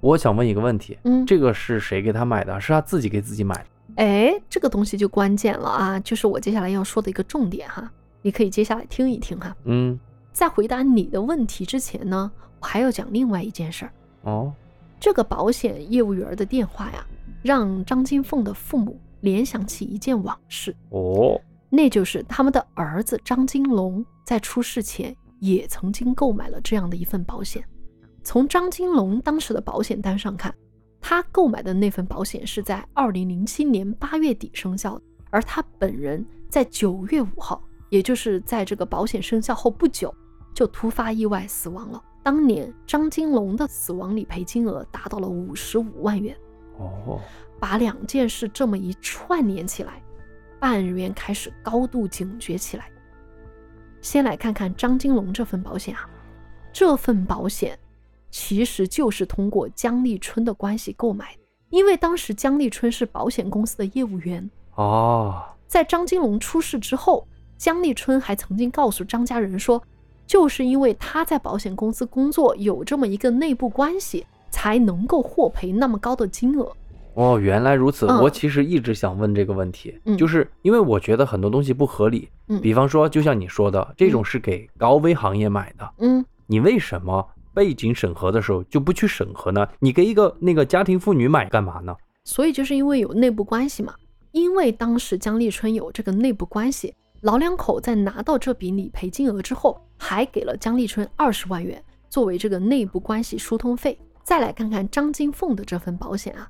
[0.00, 2.60] 我想问一个问题，嗯，这个是谁给他买的？
[2.60, 3.66] 是他自己给自己买的？
[3.96, 7.90] 哎，这个东西就关键了啊，就是我接下来要说的一个重点哈，
[8.22, 9.54] 你可以接下来听一听哈。
[9.64, 9.98] 嗯，
[10.32, 12.30] 在回答你的问题之前呢，
[12.60, 13.92] 我还要讲另外一件事儿。
[14.22, 14.52] 哦，
[14.98, 17.04] 这个保险业务员的电话呀，
[17.42, 18.98] 让张金凤的父母。
[19.20, 27.64] 联想起一件往事哦，那就是他们的儿子张金龙在出事前也曾经购买了这样的一份保险。
[28.22, 30.54] 从张金龙当时的保险单上看，
[31.00, 40.14] 他购买的那份保险是在二零零七年八月底生效的，而他本人在九月五号，也就是在这个保险生效后不久，
[40.54, 42.02] 就突发意外死亡了。
[42.22, 46.36] 当年张金龙的死亡理赔金额达到了五十五万元。
[46.76, 47.18] 哦。
[47.58, 50.02] 把两件事这么一串联起来，
[50.58, 52.90] 办案人员开始高度警觉起来。
[54.00, 56.08] 先来看看张金龙这份保险啊，
[56.72, 57.78] 这份保险
[58.30, 65.42] 其实就是通过姜立春的关系购买的，因为当时姜立春是保险公司的业务员哦。
[65.66, 69.82] 在张金龙出事之后，姜立春还曾经告诉张家人说，
[70.26, 76.72] 就是因为他在保险公司工作，有这么一个内部关系，才能够获赔那么高的金额。
[77.14, 78.06] 哦，原来如此。
[78.06, 82.28] 我其实一直想问这个问题，就是因为我觉得很多东西不合理。
[82.48, 85.90] 嗯，比方说，就像你说的，这种是给高危行业买的。
[85.98, 89.66] 嗯，你为什么背景审核的时候就不去审核呢？
[89.78, 91.94] 你给一个那个家庭妇女买干嘛呢？
[92.24, 93.94] 所以就是因为有内部关系嘛。
[94.32, 103.98] 因为当时姜立春有这个内部关系，老两口在拿到这笔理赔金额之后，还给了姜立春二十万元作为这个内部关系疏通费。
[104.22, 106.48] 再来看看张金凤的这份保险啊。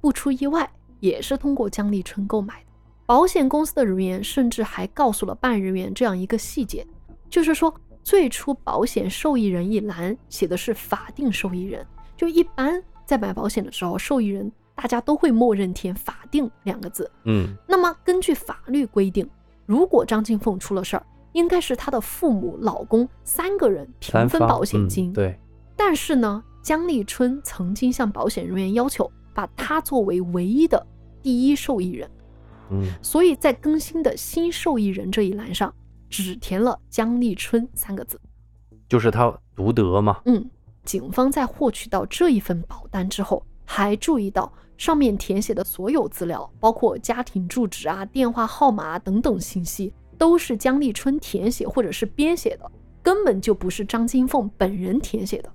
[0.00, 2.70] 不出意外，也是通过江立春购买的。
[3.06, 6.86] 保险公司的人员甚至还告诉了办案人员这样一个细节，
[7.30, 17.10] 就是说，最初保险受益人一栏写的是法定受益人，就一般在买保险的时候，受益人大家都会默认填法定两个字。
[17.24, 19.28] 嗯，那么根据法律规定，
[19.64, 25.12] 如果张金凤出了事儿，应该是她的父母、老公三个人平分保险金。
[25.12, 25.38] 对。
[25.74, 29.10] 但是呢，江立春曾经向保险人员要求。
[29.38, 30.84] 把他作为唯一的
[31.22, 32.10] 第一受益人，
[32.72, 35.72] 嗯，所以在更新的新受益人这一栏上
[36.10, 38.20] 只填了姜立春三个字，
[38.88, 40.20] 就是他独得嘛。
[40.24, 40.44] 嗯，
[40.82, 52.68] 警方在获取到这一份保单之后，还注意到上面填写的所有资料，包括家庭住址啊、电话号码等等信息，都是姜立春填写或者是编写的，
[53.04, 55.52] 根本就不是张金凤本人填写的。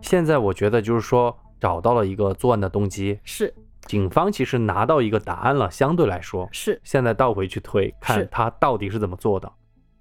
[0.00, 3.52] 现在我觉得就是说找到了一个作案的动机，是。
[3.86, 6.80] 警方其实拿到一个答案了，相对来说，是。
[6.82, 9.50] 现在倒回去推，看他到底是怎么做的。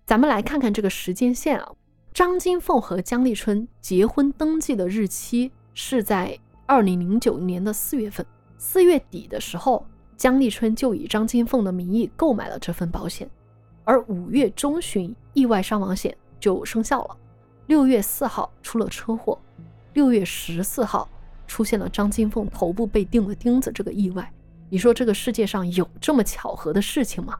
[0.05, 1.71] 咱们来看看这个时间线啊，
[2.13, 8.25] 张金凤和江立春结婚登记的日期是在二零零九年的四月份，
[8.57, 9.85] 四月底的时候，
[10.17, 13.29] 江立春就以张金凤的名义购买了这份保险，
[13.83, 17.17] 而五月中旬意外伤亡险就生效了，
[17.67, 19.39] 六月四号出了车祸，
[19.93, 21.07] 六月十四号
[21.47, 24.31] 出现了张金凤头部被钉了钉子这个意外，
[24.69, 27.38] 你说这个世界上有这么巧合的事情吗？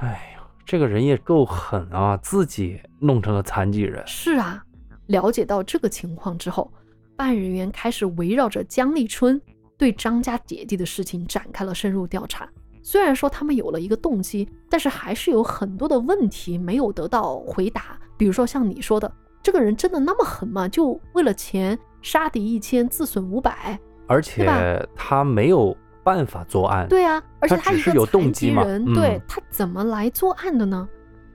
[0.00, 4.02] 哎呀，这个人也够狠啊，自己弄成了残疾人。
[4.06, 4.62] 是啊，
[5.06, 6.72] 了解到这个情况之后，
[7.16, 9.40] 办案人员开始围绕着江立春
[9.78, 12.48] 对张家姐弟的事情展开了深入调查。
[12.82, 17.98] 虽然说他们有了一个动机，但是还是有很多的问题没有得到回答。
[18.16, 19.10] 比如说像你说的，
[19.42, 20.68] 这个人真的那么狠吗？
[20.68, 23.76] 就为了钱杀敌一千，自损五百？
[24.06, 24.46] 而且
[24.94, 26.86] 他没有办法作案。
[26.88, 30.88] 对啊，而且他只是有他一个残疾动机嘛人，嗯对他怎么来作案的呢？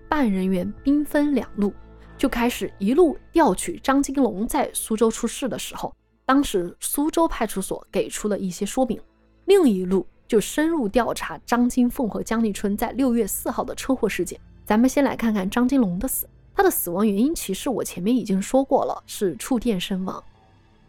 [0.08, 1.74] 办案人员兵分两路，
[2.18, 5.94] 就开始一路调取张金龙在苏州出事的时候，
[6.26, 8.98] 当时苏州派出所给出了一些说明；
[9.44, 14.40] 另一路就深入调查张金凤和江立春在六月四号的车祸事件。
[14.66, 20.24] 咱们先来看看张金龙的死，他的死亡原因其实我前面已经说过了，是触电身亡。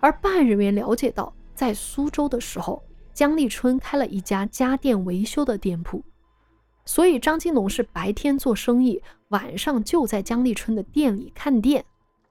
[0.03, 2.83] 而办案人员了解到，在苏州的时候，
[3.15, 6.03] 江立春开了一家家电维修的店铺，
[6.85, 11.85] 所以张金龙是白天做生意，晚上就在江立春的店里看店。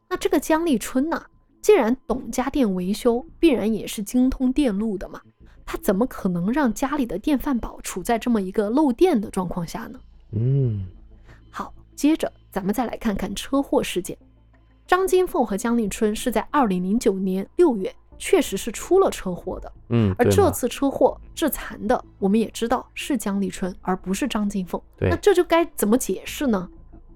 [0.10, 1.24] 那这个江立春呢、
[1.62, 5.22] 既然懂家电维修，必然也是精通电路的嘛，
[5.66, 10.00] 他怎么可能让家里的电饭煲处在这么一个漏电的状况下呢？
[10.32, 10.86] 嗯，
[11.50, 14.18] 好，接着咱们再来看看车祸事件。
[14.91, 24.82] 张金凤和江立春是在二零零九年六月确实是出了车祸的，嗯，而这次车祸致残的，我们也知道是江立春，而不是张金凤。
[24.97, 26.69] 对那这就该怎么解释呢？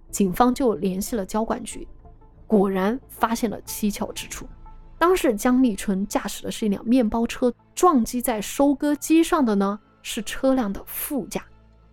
[0.10, 1.86] 警方就联系了交管局，
[2.48, 4.48] 果然发现了蹊跷之处。
[4.98, 11.44] 当时江立春驾驶的是一辆面包车，撞击在收割机上的呢是车辆的副驾，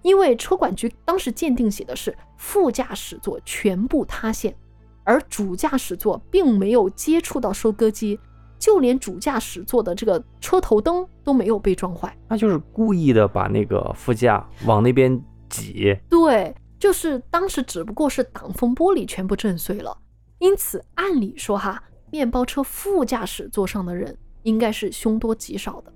[0.03, 4.57] 因为车管局当时鉴定写的是副驾驶座全部塌陷，
[5.05, 8.19] 而主驾驶座并没有接触到收割机，
[8.59, 12.17] 就连主驾驶座的这个车头灯都没有被撞坏。
[12.29, 15.97] 那就是故意的把那个副驾往那边挤。
[16.09, 19.97] 对，就是当时只不过是挡风玻璃全部震碎了，
[20.39, 25.93] 因此按理说哈，面包车副驾驶座上的人应该是凶多吉少的。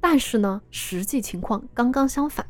[0.00, 2.46] 但是呢，实际情况刚刚相反，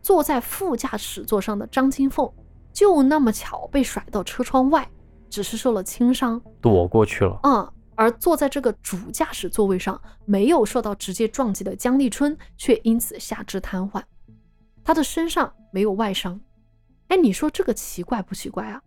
[0.00, 2.30] 坐在副驾驶座上的张金凤
[2.72, 4.88] 就那么巧被甩到车窗外，
[5.28, 6.40] 只是受了轻伤。
[6.60, 7.38] 躲过去了。
[7.42, 14.02] 嗯，而坐在这个主驾驶座位上没有受到直接撞击的姜立春，却因此下肢瘫痪，
[14.84, 16.40] 他的身上没有外伤。
[17.08, 18.82] 哎，你说这个奇怪不奇怪啊？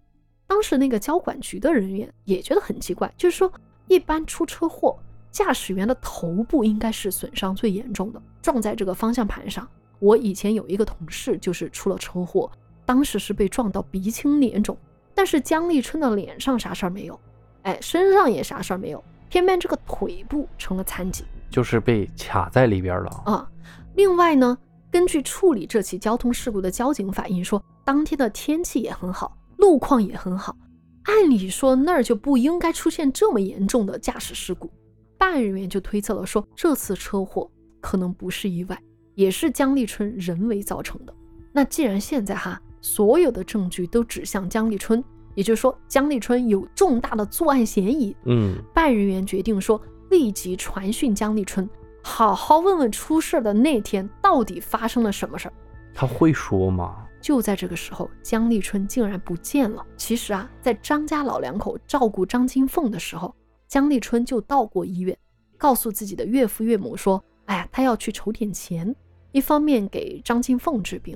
[0.48, 3.52] 当时那个交管局的人员也觉得很奇怪，就是说，
[3.88, 5.00] 一般出车祸，
[5.32, 9.68] 驾驶员的头部应该是损伤最严重的，撞在这个方向盘上。
[10.00, 12.52] 我以前有一个同事就是出了车祸，
[12.86, 14.78] 当时是被撞到鼻青脸肿，
[15.14, 17.20] 但是姜立春的脸上啥事儿没有，
[17.64, 23.24] 哎，身上也啥事儿没有，偏偏这个腿部成了残疾就是被卡在里边了。
[23.26, 23.48] 啊。
[23.96, 24.58] 另外呢，
[24.90, 30.56] 根据处理这起交通事故的交警反映说，当天的天气也很好，路况也很好，
[31.04, 34.72] 按理说那儿就不应该出现这么严重的驾驶事故。
[35.18, 38.82] 办案人员就推测了说，这次车祸可能不是意外，
[39.14, 41.14] 也是姜立春人为造成的。
[41.52, 45.04] 那既然现在哈，所有的证据都指向姜立春，
[45.36, 51.70] 也就是说姜立春有重大的作案嫌疑，嗯，办案人员决定说，立即传讯姜立春，
[52.04, 55.54] 好好问问出事的那天到底发生了什么事儿。
[55.94, 57.08] 他会说吗？
[57.22, 59.86] 就在这个时候，姜立春竟然不见了。
[59.96, 63.36] 其实啊，在张家老两口照顾张金凤的时候，
[63.68, 65.16] 姜立春就到过医院，
[65.58, 68.96] 告诉自己的岳父岳母说：“哎呀，他要去筹点钱，
[69.32, 71.16] 一方面给张金凤治病，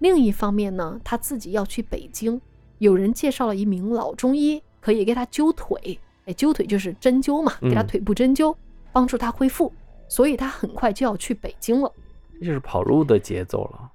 [0.00, 2.40] 另一方面呢，他自己要去北京。
[2.78, 8.54] 有人介绍了一名老中医，可以给他灸腿，哎，灸腿就是针灸嘛，给他嗯腿部针灸，
[8.92, 9.72] 帮助他恢复。
[10.08, 11.92] 所以他很快就要去北京了。”
[12.40, 13.90] 这就是跑路的节奏了。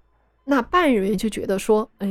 [0.46, 2.08] 那办案人员就觉得说，哎，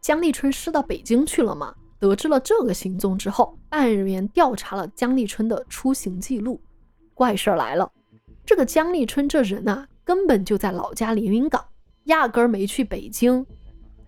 [0.00, 1.74] 姜立春是到北京去了吗？
[1.98, 6.60] 得知了这个行踪之后，办案人员调查了姜立春的出行记录。
[7.14, 7.90] 怪事儿来了，
[8.44, 11.64] 这个姜立春这人啊、根本就在老家连云港，
[12.06, 13.46] 压根儿没去北京。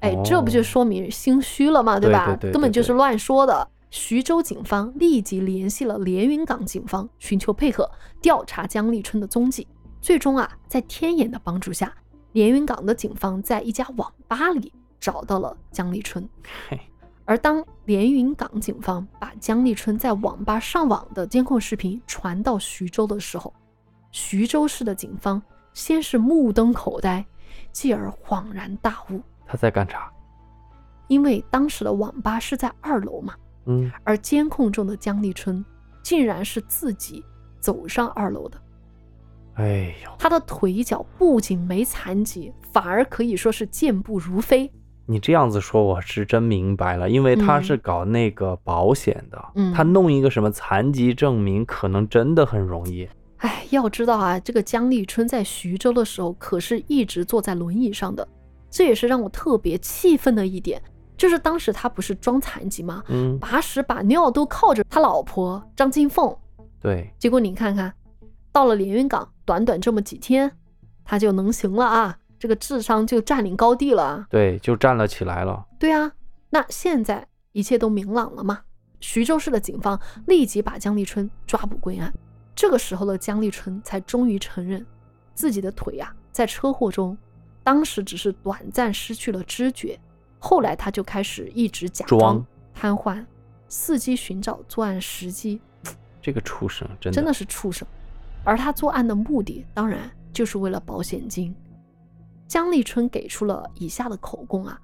[0.00, 1.98] 哎，这不就哦说明心虚了嘛？
[1.98, 2.36] 对吧？
[2.40, 3.68] 根本就是乱说的。
[3.90, 7.90] 徐州警方立即联系了连云港警方，寻求配合
[8.20, 9.66] 调查江立春的踪迹。
[10.00, 11.92] 最终啊，在天眼的帮助下，
[12.32, 16.28] 连云港的警方在一家网吧里找到了江立春。
[16.68, 16.78] 嘿，
[17.24, 23.52] 而当连云港警方把江立春在网吧上网的监控视频传到徐州的时候，
[24.12, 25.42] 徐州市的警方
[25.72, 27.24] 先是目瞪口呆，
[27.72, 30.10] 继而恍然大悟，他在干啥？
[31.06, 33.34] 因为当时的网吧是在二楼嘛，
[33.66, 35.64] 嗯，而监控中的江立春
[36.02, 37.24] 竟然是自己
[37.60, 38.60] 走上二楼的。
[39.54, 44.70] 哎呦，他的腿脚不仅没残疾，反而可以说是健步如飞。
[45.06, 53.08] 你这样子说我是真明白了，因为他嗯是搞那个保险的，嗯他弄一个什么残疾证明，可能真的很容易。
[53.38, 58.26] 哎，要知道啊，这个姜立春在徐州的时候可是一直坐在轮椅上的，
[58.70, 60.82] 这也是让我特别气愤的一点。
[61.16, 63.02] 就是当时他不是装残疾吗？
[63.08, 66.36] 嗯，把屎把尿都靠着他老婆张金凤，
[66.80, 67.92] 对，结果你看看，
[68.52, 70.52] 到了连云港，短短这么几天，
[71.04, 74.26] 他就能行了啊，这个智商就占领高地了啊。
[74.30, 75.66] 对，就站了起来了。
[75.78, 76.12] 对啊，
[76.50, 78.60] 那现在一切都明朗了嘛？
[79.00, 82.12] 徐州市的警方立即把姜立春抓捕归案。
[82.58, 84.84] 这个时候的姜立春才终于承认，
[85.32, 87.16] 自己的腿啊，在车祸中，
[87.62, 89.96] 当时只是短暂失去了知觉，
[90.40, 93.24] 后来他就开始一直假装装瘫痪，
[93.70, 95.60] 伺机寻找作案时机，
[96.20, 97.86] 这个畜生真的真的是畜生。
[98.42, 101.54] 而他作案的目的，当然就是为了保险金。
[102.48, 104.76] 姜立春给出了以下的口供啊：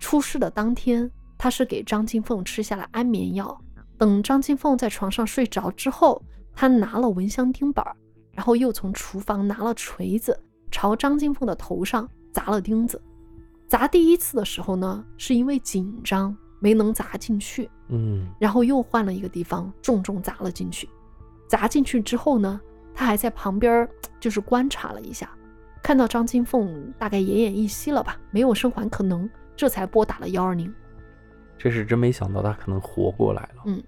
[0.00, 1.08] 出事的当天，
[1.38, 3.56] 他是给张金凤吃下了安眠药，
[3.96, 6.20] 等张金凤在床上睡着之后，
[6.54, 7.96] 他拿了蚊香钉板儿，
[8.32, 10.38] 然后又从厨房拿了锤子，
[10.70, 13.00] 朝张金凤的头上砸了钉子。
[13.66, 20.88] 砸第一次的时候呢，是因为紧张没能砸进去，嗯，然后又换了一个地方，重重砸了进去。
[21.48, 22.60] 砸进去之后呢，
[22.94, 23.88] 他还在旁边儿
[24.18, 25.30] 就是观察了一下，
[25.82, 30.72] 看到张金凤大概奄奄一息了吧，没有生还可能，这才拨打了幺二零。
[31.56, 33.62] 这是真没想到他可能活过来了。
[33.66, 33.82] 嗯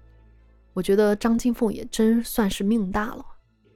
[0.73, 3.25] 我觉得张金凤也真算是命大了。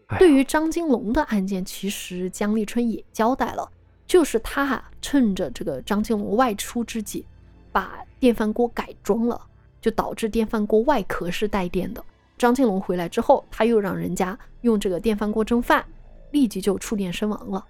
[0.08, 3.70] 哎对于张金龙的案件，其实姜立春也交代了，
[4.06, 7.26] 就是他啊，趁着这个张金龙外出之际，
[7.72, 9.39] 把电饭锅改装了，
[9.82, 12.04] 就导致电饭锅外壳是带电的。
[12.38, 15.86] 张金龙回来之后，他又让人家用这个电饭锅蒸饭，
[16.32, 17.66] 立即就触电身亡了。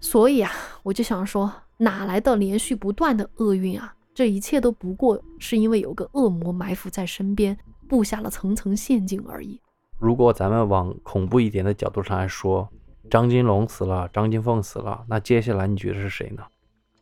[0.00, 0.50] 所以啊，
[0.82, 3.94] 我就想说，哪来的连续不断的厄运啊？
[4.14, 7.56] 这一切都不过是因为有个恶魔埋伏在身边，
[7.90, 9.60] 布下了层层陷阱而已。
[9.98, 12.68] 如果咱们往恐怖一点的角度上来说，
[13.10, 16.42] 张金龙死了，张金凤死了，那接下来你觉得是谁呢？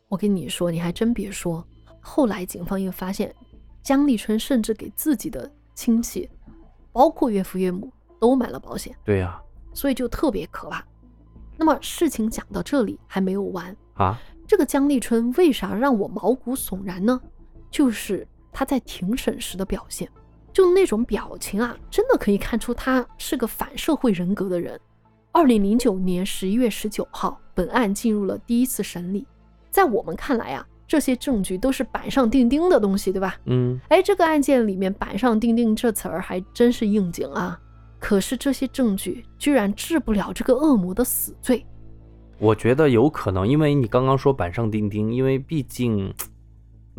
[0.07, 1.63] 我跟你说，你还真别说，
[2.01, 3.31] 后来警方又发现，
[3.83, 6.27] 江立春甚至给自己的亲戚，
[6.91, 9.39] 包括岳父岳母，都买了保险，对呀、
[9.75, 10.83] 所以就特别可怕。
[11.55, 17.21] 那么事情讲到这里还没有完，啊，这个江立春为啥让我毛骨悚然呢？
[17.69, 20.09] 就是他在庭审时的表现，
[20.59, 24.77] 就那种表情啊，真的可以看出他是个反社会人格的人。
[25.31, 29.25] 二零零九年十一月十九号，本案进入了第一次审理。
[29.71, 33.37] 在我们看来啊，这些证据都是板上钉钉的东西，对吧？
[33.45, 37.57] 嗯，哎，这个案件里面“板上钉钉”这词儿还真是应景啊。
[37.97, 41.65] 可是这些证据居然治不了这个恶魔的死罪。
[42.37, 46.13] 我觉得有可能，因为你刚刚说板上钉钉，因为毕竟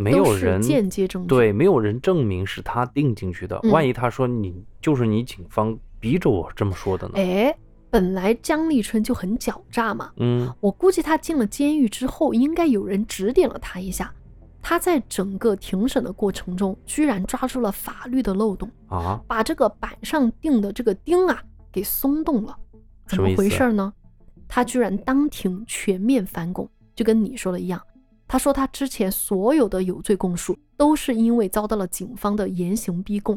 [0.01, 3.61] 没有人间接证据对，没有人证明是他定进去的。
[3.63, 7.15] 嗯万一他说你就是你警方逼着我这么说的呢？
[7.17, 7.55] 哎，
[7.91, 14.13] 本来姜立春就很狡诈嘛，嗯，我估计他进了监狱之后，应该有人指点了他一下。
[14.63, 21.43] 他在整个庭审的过程中，居然抓住了法律的漏洞，啊，把这个板上钉的这个钉啊
[21.73, 22.57] 给松动了。
[23.07, 23.93] 怎么回事呢？
[24.47, 27.81] 他居然当庭全面翻供，就跟你说的一样。
[28.33, 33.37] 他说他之前所有的有罪供述都是因为遭到了警方的严刑逼供。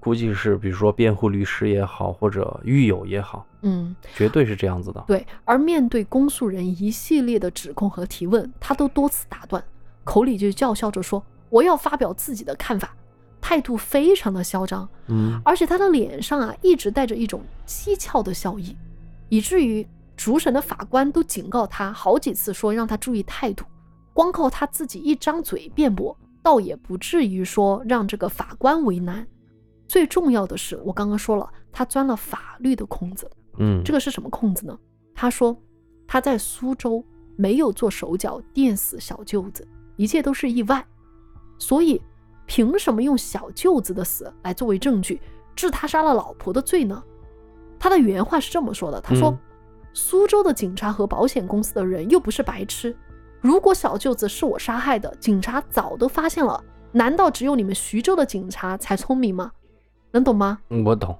[0.00, 5.04] 估计是比如说辩护律师也好，或者狱友也好，嗯，绝对是这样子的。
[5.06, 5.24] 对。
[5.44, 9.62] 而面对公诉人一系列的指控和提问，他都多次打断，
[10.02, 12.92] 口里就叫嚣着说我要发表自己的看法，
[13.40, 14.88] 态度非常的嚣张。
[15.06, 18.76] 嗯，而且他的脸上啊一直带着一种讥诮的笑意，
[19.28, 23.64] 以至于主审的法官都警告他好几次，说让他注意态度。
[24.18, 29.24] 光靠他自己一张嘴辩驳，倒也不至于说让这个法官为难。
[29.86, 33.30] 最重要的是，我刚刚说了，他钻了法律的空子。
[33.58, 34.76] 嗯，这个是什么空子呢？
[35.14, 35.56] 他说
[36.04, 37.04] 他在苏州
[37.36, 39.64] 没有做手脚电死小舅子，
[39.94, 40.84] 一切都是意外。
[41.56, 42.02] 所以
[42.44, 45.20] 凭什么用小舅子的死来作为证据
[45.54, 47.00] 治他杀了老婆的罪呢？
[47.78, 49.38] 他的原话是这么说的：“他说，嗯
[49.94, 52.96] 苏州的警察和保险公司的人又不是白痴，
[53.40, 56.62] 如果小舅子是我杀害的，警察早都发现了。
[56.92, 59.52] 难道只有你们徐州的警察才聪明吗？
[60.10, 60.58] 能懂吗？
[60.70, 61.16] 嗯我懂，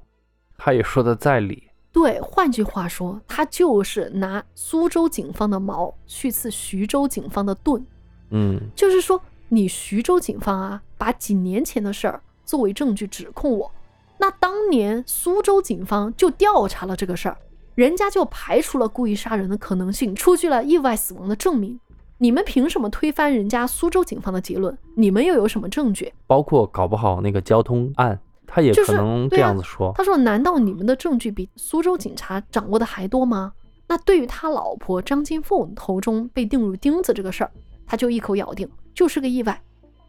[0.56, 1.64] 他也说的在理。
[1.92, 7.84] 对，换句话说，他就是拿苏州警方的矛去刺徐州警方的盾。
[8.30, 13.70] 嗯，就是说，你徐州警方啊，把几年前的事儿作为证据指控我，
[14.18, 17.36] 那当年苏州警方就调查了这个事儿，
[17.74, 21.78] 人家就排除了故意杀人的可能性，出具了意外死亡的证明。
[22.18, 24.76] 你们凭什么推翻人家苏州警方的结论？
[24.96, 26.12] 你们又有什么证据？
[26.26, 29.92] 包括搞不好那个交通案，他也是可能这样子说。
[29.94, 33.52] 他说：“难道你们的证据比苏州警察掌握的还多吗？”
[33.86, 37.50] 那对于他老婆张金凤头中被钉入钉子这个事儿，
[37.86, 39.62] 他就一口咬定就是个意外。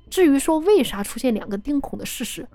[0.10, 2.46] 至于说为啥出现两个钉孔的事实，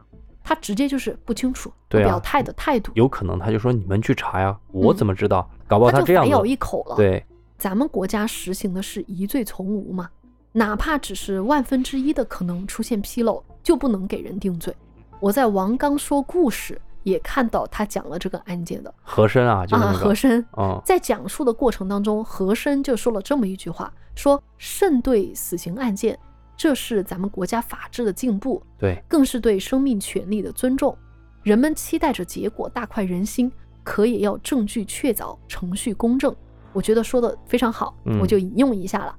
[0.43, 5.49] 他直接就是不清楚，对啊表态的态度，有可能他就说你们去查呀，我嗯怎么知道？
[5.67, 6.49] 搞不好他就反咬这样子。
[6.49, 7.25] 一口了。，对，
[7.57, 10.09] 咱们国家实行的是疑罪从无嘛，
[10.53, 14.75] 哪怕只是万分之一的可能出现纰漏，就不能给人定罪。
[15.21, 18.93] 我在王刚说故事也看到他讲了这个案件的。
[19.03, 26.19] 和珅啊，就是啊，那个，和珅嗯，在讲述的过程当中，和珅就说了这么一句话：说慎对死刑案件，
[26.57, 30.97] 这是咱们国家法治的进步，对，更是对生命权利的尊重。
[31.43, 33.51] 人们期待着结果大快人心，
[33.83, 36.35] 可也要证据确凿，程序公正。
[36.75, 39.17] 我觉得说的非常好，嗯我就引用一下了。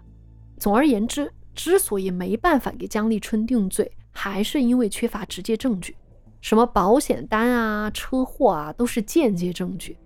[0.60, 5.96] 总而言之，之所以没办法给姜立春定罪，还是因为缺乏直接证据，
[6.42, 9.98] 什么保险单啊、车祸啊，都是间接证据。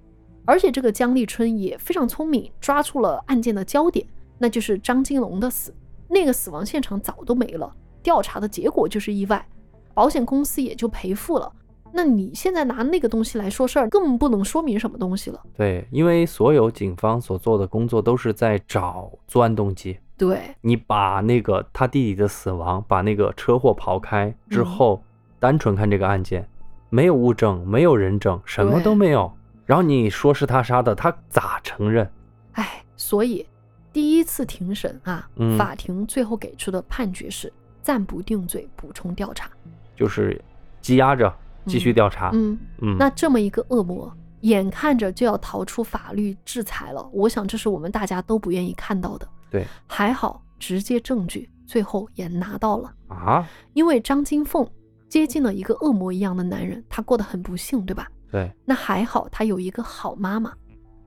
[0.46, 5.74] 而且这个姜立春也非常聪明，抓住了案件的焦点，那就是张金龙的死。
[6.08, 7.72] 那个死亡现场早都没了，
[8.02, 9.48] 调查的结果就是意外，
[9.94, 11.52] 保险公司也就赔付了。
[11.92, 15.42] 那你现在拿那个东西来说事儿，更不能说明什么东西了。
[15.58, 19.98] 对，因为所有警方所做的工作都是在找作案动机。
[20.18, 25.04] 对，你把那个他弟弟的死亡，把那个车祸刨开之嗯后，
[25.40, 26.48] 单纯看这个案件，
[26.90, 29.32] 没有物证，没有人证，什么都没有。
[29.66, 32.10] 然后你说是他杀的，他咋承认？
[32.54, 33.46] 哎，所以
[33.94, 39.50] 第一次庭审啊，嗯法庭最后给出的判决是暂不定罪，补充调查。
[39.96, 40.42] 就是
[40.82, 41.34] 积压着
[41.70, 42.32] 继续调查。
[42.34, 44.12] 嗯，嗯，那这么一个恶魔，
[44.42, 49.28] 眼看着就要逃出法律制裁了，我想这是我们大家都不愿意看到的。
[49.52, 54.68] 对还好直接证据最后也拿到了，啊，因为张金凤
[55.08, 58.08] 接近了一个恶魔一样的男人，他过得很不幸，对吧？
[58.32, 60.54] 对，那还好，他有一个好妈妈，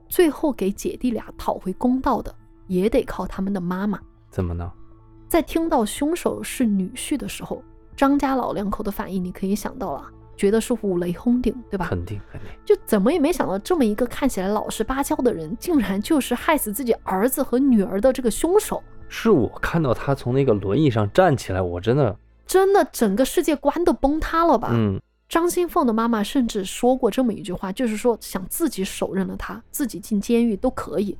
[0.08, 2.34] 最后给姐弟俩讨回公道的，
[2.66, 4.00] 也得靠他们的妈妈。
[4.28, 4.72] 怎么呢？
[5.28, 7.62] 在听到凶手是女婿的时候，
[7.96, 10.10] 张家老两口的反应你可以想到了，
[10.42, 11.86] 觉得是五雷轰顶，对吧？
[11.88, 12.50] 肯定肯定。
[12.64, 18.82] 就怎么也没想到，这么一个看起来老实巴交的人，竟然就是害死自己儿子和女儿的这个凶手。
[19.08, 24.70] 是我看到他从那个轮椅上站起来，我真的，真的，整个世界观都崩塌了吧？
[24.72, 31.16] 嗯，张新凤的妈妈甚至说过这么一句话，就是说想自己手刃了他，自己进监狱都可以。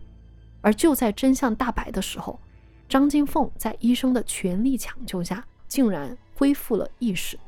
[0.63, 2.41] 而就在真相大白的时候，
[2.89, 7.39] 张金凤在医生的全力抢救下，竟然恢复了意识，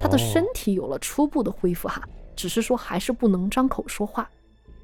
[0.00, 2.02] 她的身体有了初步的恢复哈，
[2.34, 4.28] 只是说还是不能张口说话。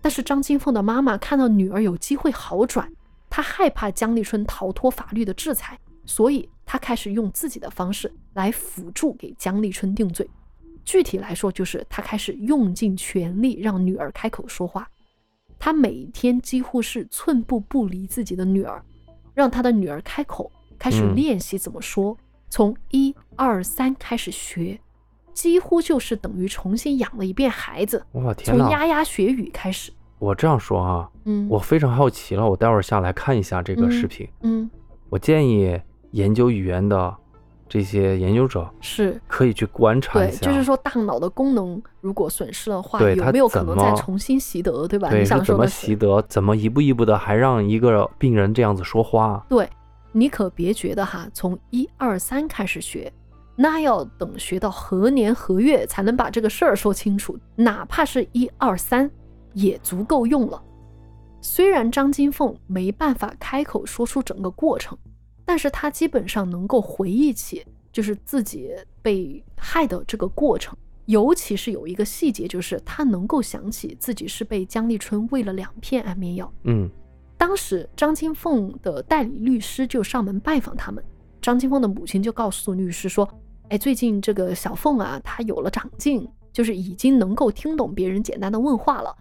[0.03, 2.89] 但是张金凤的妈妈看到女儿有机会好转，
[3.29, 10.29] 她害怕江立春逃脱法律的制裁，所以她开始用自己的方式来辅助给江立春定罪。
[10.85, 14.89] 具体来说，就是她开始用尽全力让女儿开口说话。
[15.59, 18.85] 她每天几乎是寸步不离自己的女儿，
[19.35, 22.17] 让她的女儿开口，开始嗯练习怎么说，
[22.51, 24.79] 从一二三开始学，
[25.37, 29.93] 几乎就是等于重新养了一遍孩子，我天呐，从牙牙学语开始。
[30.19, 34.27] 我这样说啊，嗯，我非常好奇了，我待会儿下来看一下这个嗯视频。
[34.41, 34.69] 嗯
[35.11, 35.79] 我建议
[36.13, 37.15] 研究语言的
[37.69, 45.09] 这些研究者是可以去观察一对，下，就是说大脑的功能如果损失的话，对有没有可能再重新习得，对吧？
[45.09, 49.45] 你对是怎么习得，怎么一步一步的还让一个病人这样子说话。
[49.51, 49.69] 对
[50.13, 53.13] 你可别觉得哈，从一二三开始学，
[53.57, 59.11] 那要等学到何年何月才能把这个事儿说清楚，哪怕是一二三
[59.55, 60.63] 也足够用了。
[61.41, 64.99] 虽然张金凤没办法开口说出整个过程，
[65.45, 70.77] 但是她基本上能够回忆起，就是自己被害的这个过程。
[71.07, 76.53] 尤其是有一个细节，就是她能够想起自己是被姜立春喂了两片安眠药。
[76.65, 76.91] 嗯，
[77.39, 81.03] 当时张金凤的代理律师就上门拜访他们，
[81.41, 83.29] 张金凤的母亲就告诉律师说
[83.69, 89.15] ：“哎，最近这个小凤啊，她有了长进，就是已经能够听懂别人简单的问话了。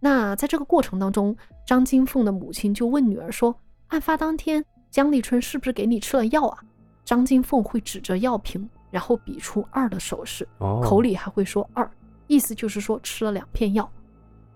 [0.00, 3.54] 那在这个过程当中，张金凤的母亲就问女儿说
[3.88, 6.58] ：“案发当天，江立春是不是给你吃了药啊？”
[7.04, 11.88] 张金凤会指着药瓶，然后比出二的手势，哦，口里还会说二，
[12.26, 13.88] 意思就是说吃了两片药。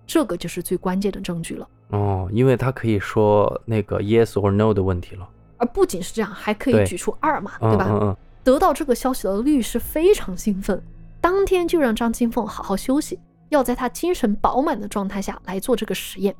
[0.04, 1.68] 这个就是最关键的证据了。
[1.90, 5.28] 哦，因为他可以说那个 yes or no 的问题了，
[5.58, 7.86] 而不仅是这样，还可以举出二嘛，嗯对吧？
[7.88, 8.16] 嗯嗯，
[8.46, 10.80] 得到这个消息的律师非常兴奋，
[11.20, 13.18] 当天就让张金凤好好休息，
[13.48, 16.32] 要在她精神饱满的状态下来做这个实验。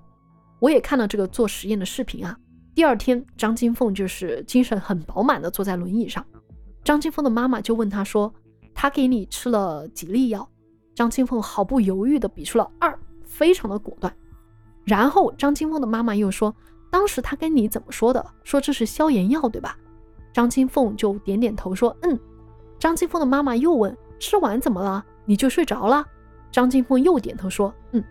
[0.61, 2.39] 我也看了这个做实验的视频啊。
[2.77, 6.25] 第二天，张金凤就是精神很饱满的坐在轮椅上。
[6.85, 8.33] 张金凤的妈妈就问他说
[8.73, 10.49] ：“他给你吃了几粒药？”
[10.95, 14.15] 张金凤毫不犹豫的比出了二，非常的果断。
[14.85, 16.55] 然后张金凤的妈妈又说
[16.89, 18.25] ：“当时他跟你怎么说的？
[18.45, 19.77] 说这是消炎药，对吧？”
[20.37, 22.21] 张金凤就点点头说：“嗯。”
[22.79, 25.03] 张金凤的妈妈又问：“吃完怎么了？
[25.25, 26.05] 你就睡着了？”
[26.53, 28.05] 张金凤又点头说：“嗯。”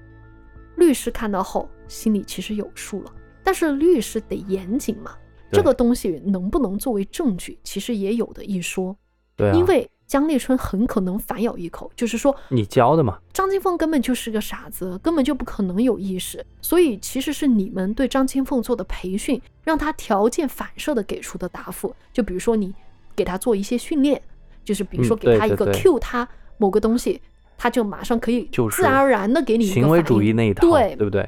[0.76, 3.14] 律师看到后心里其实有数了，
[3.44, 5.12] 但是律师得严谨嘛，
[5.52, 8.98] 这个东西能不能作为证据，其实也有的一说。
[9.36, 16.46] 对啊，因为姜立春很可能反咬一口，就是说你教的嘛，张金凤根本就是个傻子，根本就不可能有意识。
[16.62, 21.96] 所以其实是你们对张金凤做的培训，让他条件反射的给出的答复。
[22.14, 22.74] 就比如说你
[23.16, 24.22] 给他做一些训练，
[24.64, 26.28] 就是比如说嗯给他一个 Q 他
[26.58, 27.20] 某个东西，
[27.58, 31.28] 他就马上可以自然而然的给你行为主义那一套，对对不对？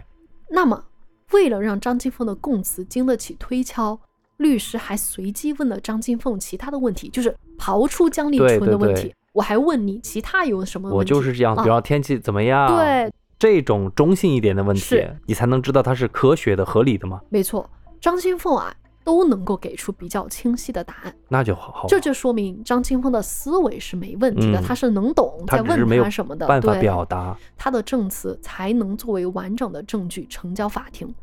[0.49, 0.85] 那么，
[1.31, 3.99] 为了让张金凤的供词经得起推敲，
[4.37, 9.03] 律师还随机问了张金凤其他的问题，就是刨出姜立对对春的问题。
[9.03, 10.97] 对我还问你其他有什么问题？
[10.97, 17.69] 我就是这样，啊比方天气怎么样，对，这种中性一点的问题，你才能知道它是科学的、合理的吗，没错，
[18.01, 31.13] 张金凤啊都能够给出比较清晰的答案，那就好好，这就说明张金凤的思维是没问题的，嗯他是能懂在问他什么的，办法对表达，他的证词才能作为完整的证据呈交法庭。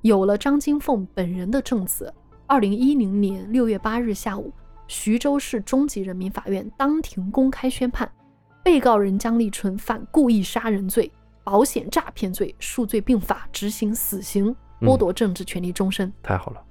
[0.00, 2.10] 有了张金凤本人的证词，
[2.46, 4.50] 二零一零年六月八日下午，
[4.92, 8.06] 徐州市中级人民法院当庭公开宣判，
[8.62, 11.10] 被告人姜立春犯故意杀人罪、
[11.42, 16.12] 保险诈骗罪，数罪并罚，执行死刑，剥嗯夺政治权利终身。
[16.22, 16.62] 太好了，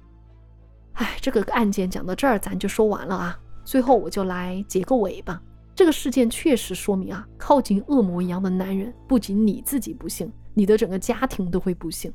[0.92, 3.36] 哎，这个案件讲到这儿，咱就说完了啊。
[3.64, 5.42] 最后我就来结个尾吧。
[5.74, 12.14] 这个事件确实说明啊，靠近恶魔一样的男人，不仅你自己不幸，你的整个家庭都会不幸。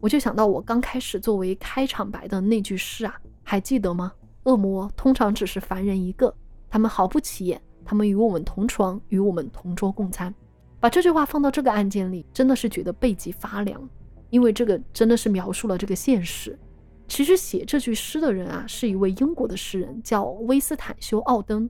[0.00, 4.10] 我就想到我刚开始作为开场白的那句诗啊，还记得吗？
[4.44, 6.34] 恶魔通常只是凡人一个，
[6.68, 10.34] 他们毫不起眼，他们与我们同床，与我们同桌共餐。
[10.80, 13.88] 把这句话放到这个案件里，真的是觉得背脊发凉，
[14.30, 16.58] 因为这个真的是描述了这个现实。
[17.06, 21.68] 其实写这句诗的人啊，是一位英国的诗人，叫威斯坦休·奥登。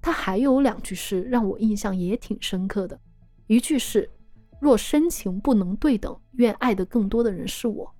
[0.00, 2.98] 他还有两句诗让我印象也挺深刻的，
[3.46, 4.10] 一句是
[4.60, 7.92] “若深情不能对等，愿爱的更多的人是我”。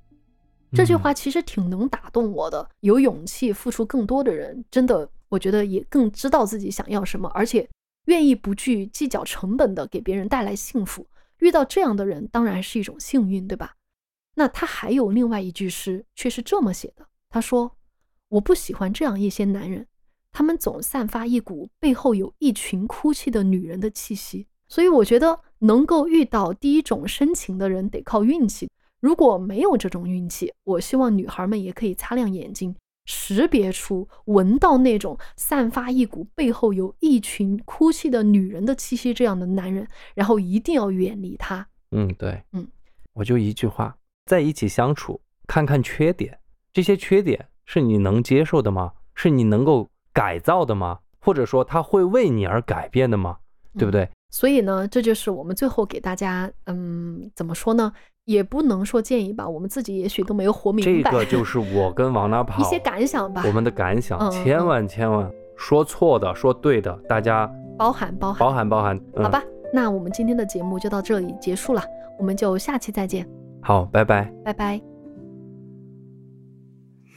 [0.74, 2.68] 这句嗯话其实挺能打动我的。
[2.80, 7.68] 有勇气付出更多的人，真的，我觉得也更知道自己想要什么，而且
[8.06, 11.06] 愿意不去计较成本的给别人带来幸福。
[11.38, 13.74] 遇到这样的人，当然是一种幸运，对吧？
[14.34, 17.76] 那他还有另外一句诗，却是这么写的：“他说，
[18.28, 19.86] 我不喜欢这样一些男人，
[20.30, 24.46] 他们总散发一股背后有一群哭泣的女人的气息。
[24.68, 28.70] 所以我觉得能够遇到第一种深情的人，得靠运气。
[29.02, 41.66] 如果没有这种运气，我希望女孩们也可以擦亮眼睛，识别出、闻到那种散发一股背后有一群哭泣的女人的气息这样的男人，然后一定要远离他。
[41.90, 42.64] 嗯，对，嗯，
[43.14, 46.38] 我就一句话，在一起相处，看看缺点，
[46.72, 48.92] 这些缺点是你能接受的吗？
[49.16, 51.00] 是你能够改造的吗？
[51.20, 53.38] 或者说他会为你而改变的吗？
[53.76, 54.08] 对不对？
[54.32, 57.92] 所以呢，这就是我们最后给大家，嗯，怎么说呢？
[58.24, 61.10] 也不能说建议吧，我们自己也许都没有活明白。
[61.10, 68.38] 这个就 是我跟往哪跑一些感想吧，我们的感想，千万千万说错的、说对的，大家包含包含。
[68.38, 68.96] 包含包含。
[69.16, 71.82] 嗯好吧，那我们今天的节目就到这里结束了，
[72.18, 73.28] 我们就下期再见，
[73.60, 74.32] 好，拜拜。
[74.44, 74.80] 拜拜。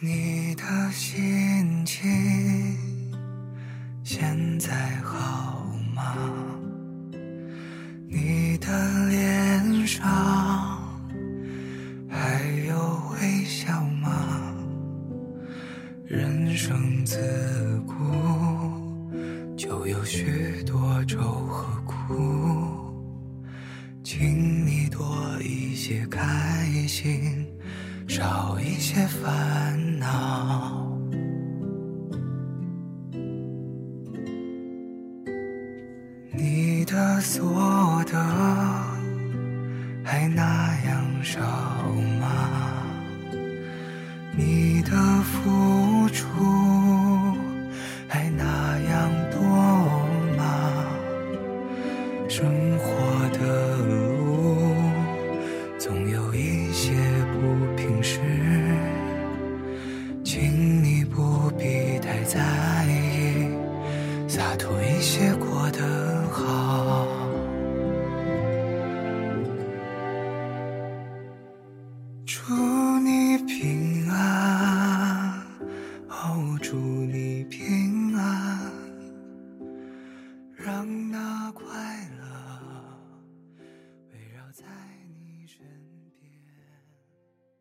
[0.01, 2.03] 你的心情
[4.03, 4.71] 现在
[5.03, 5.63] 好
[5.95, 6.54] 吗？
[8.17, 10.01] 你的脸上
[12.09, 14.55] 还有微笑吗？
[16.05, 17.17] 人生自
[17.85, 17.93] 古
[19.57, 22.15] 就有许多愁和苦，
[24.01, 25.05] 请你多
[25.41, 27.45] 一些开心。
[28.07, 30.84] 少一些烦恼。
[37.21, 38.17] 所得
[40.03, 41.41] 还那样少
[42.19, 42.25] 吗？
[44.37, 44.91] 你的
[45.23, 46.25] 付出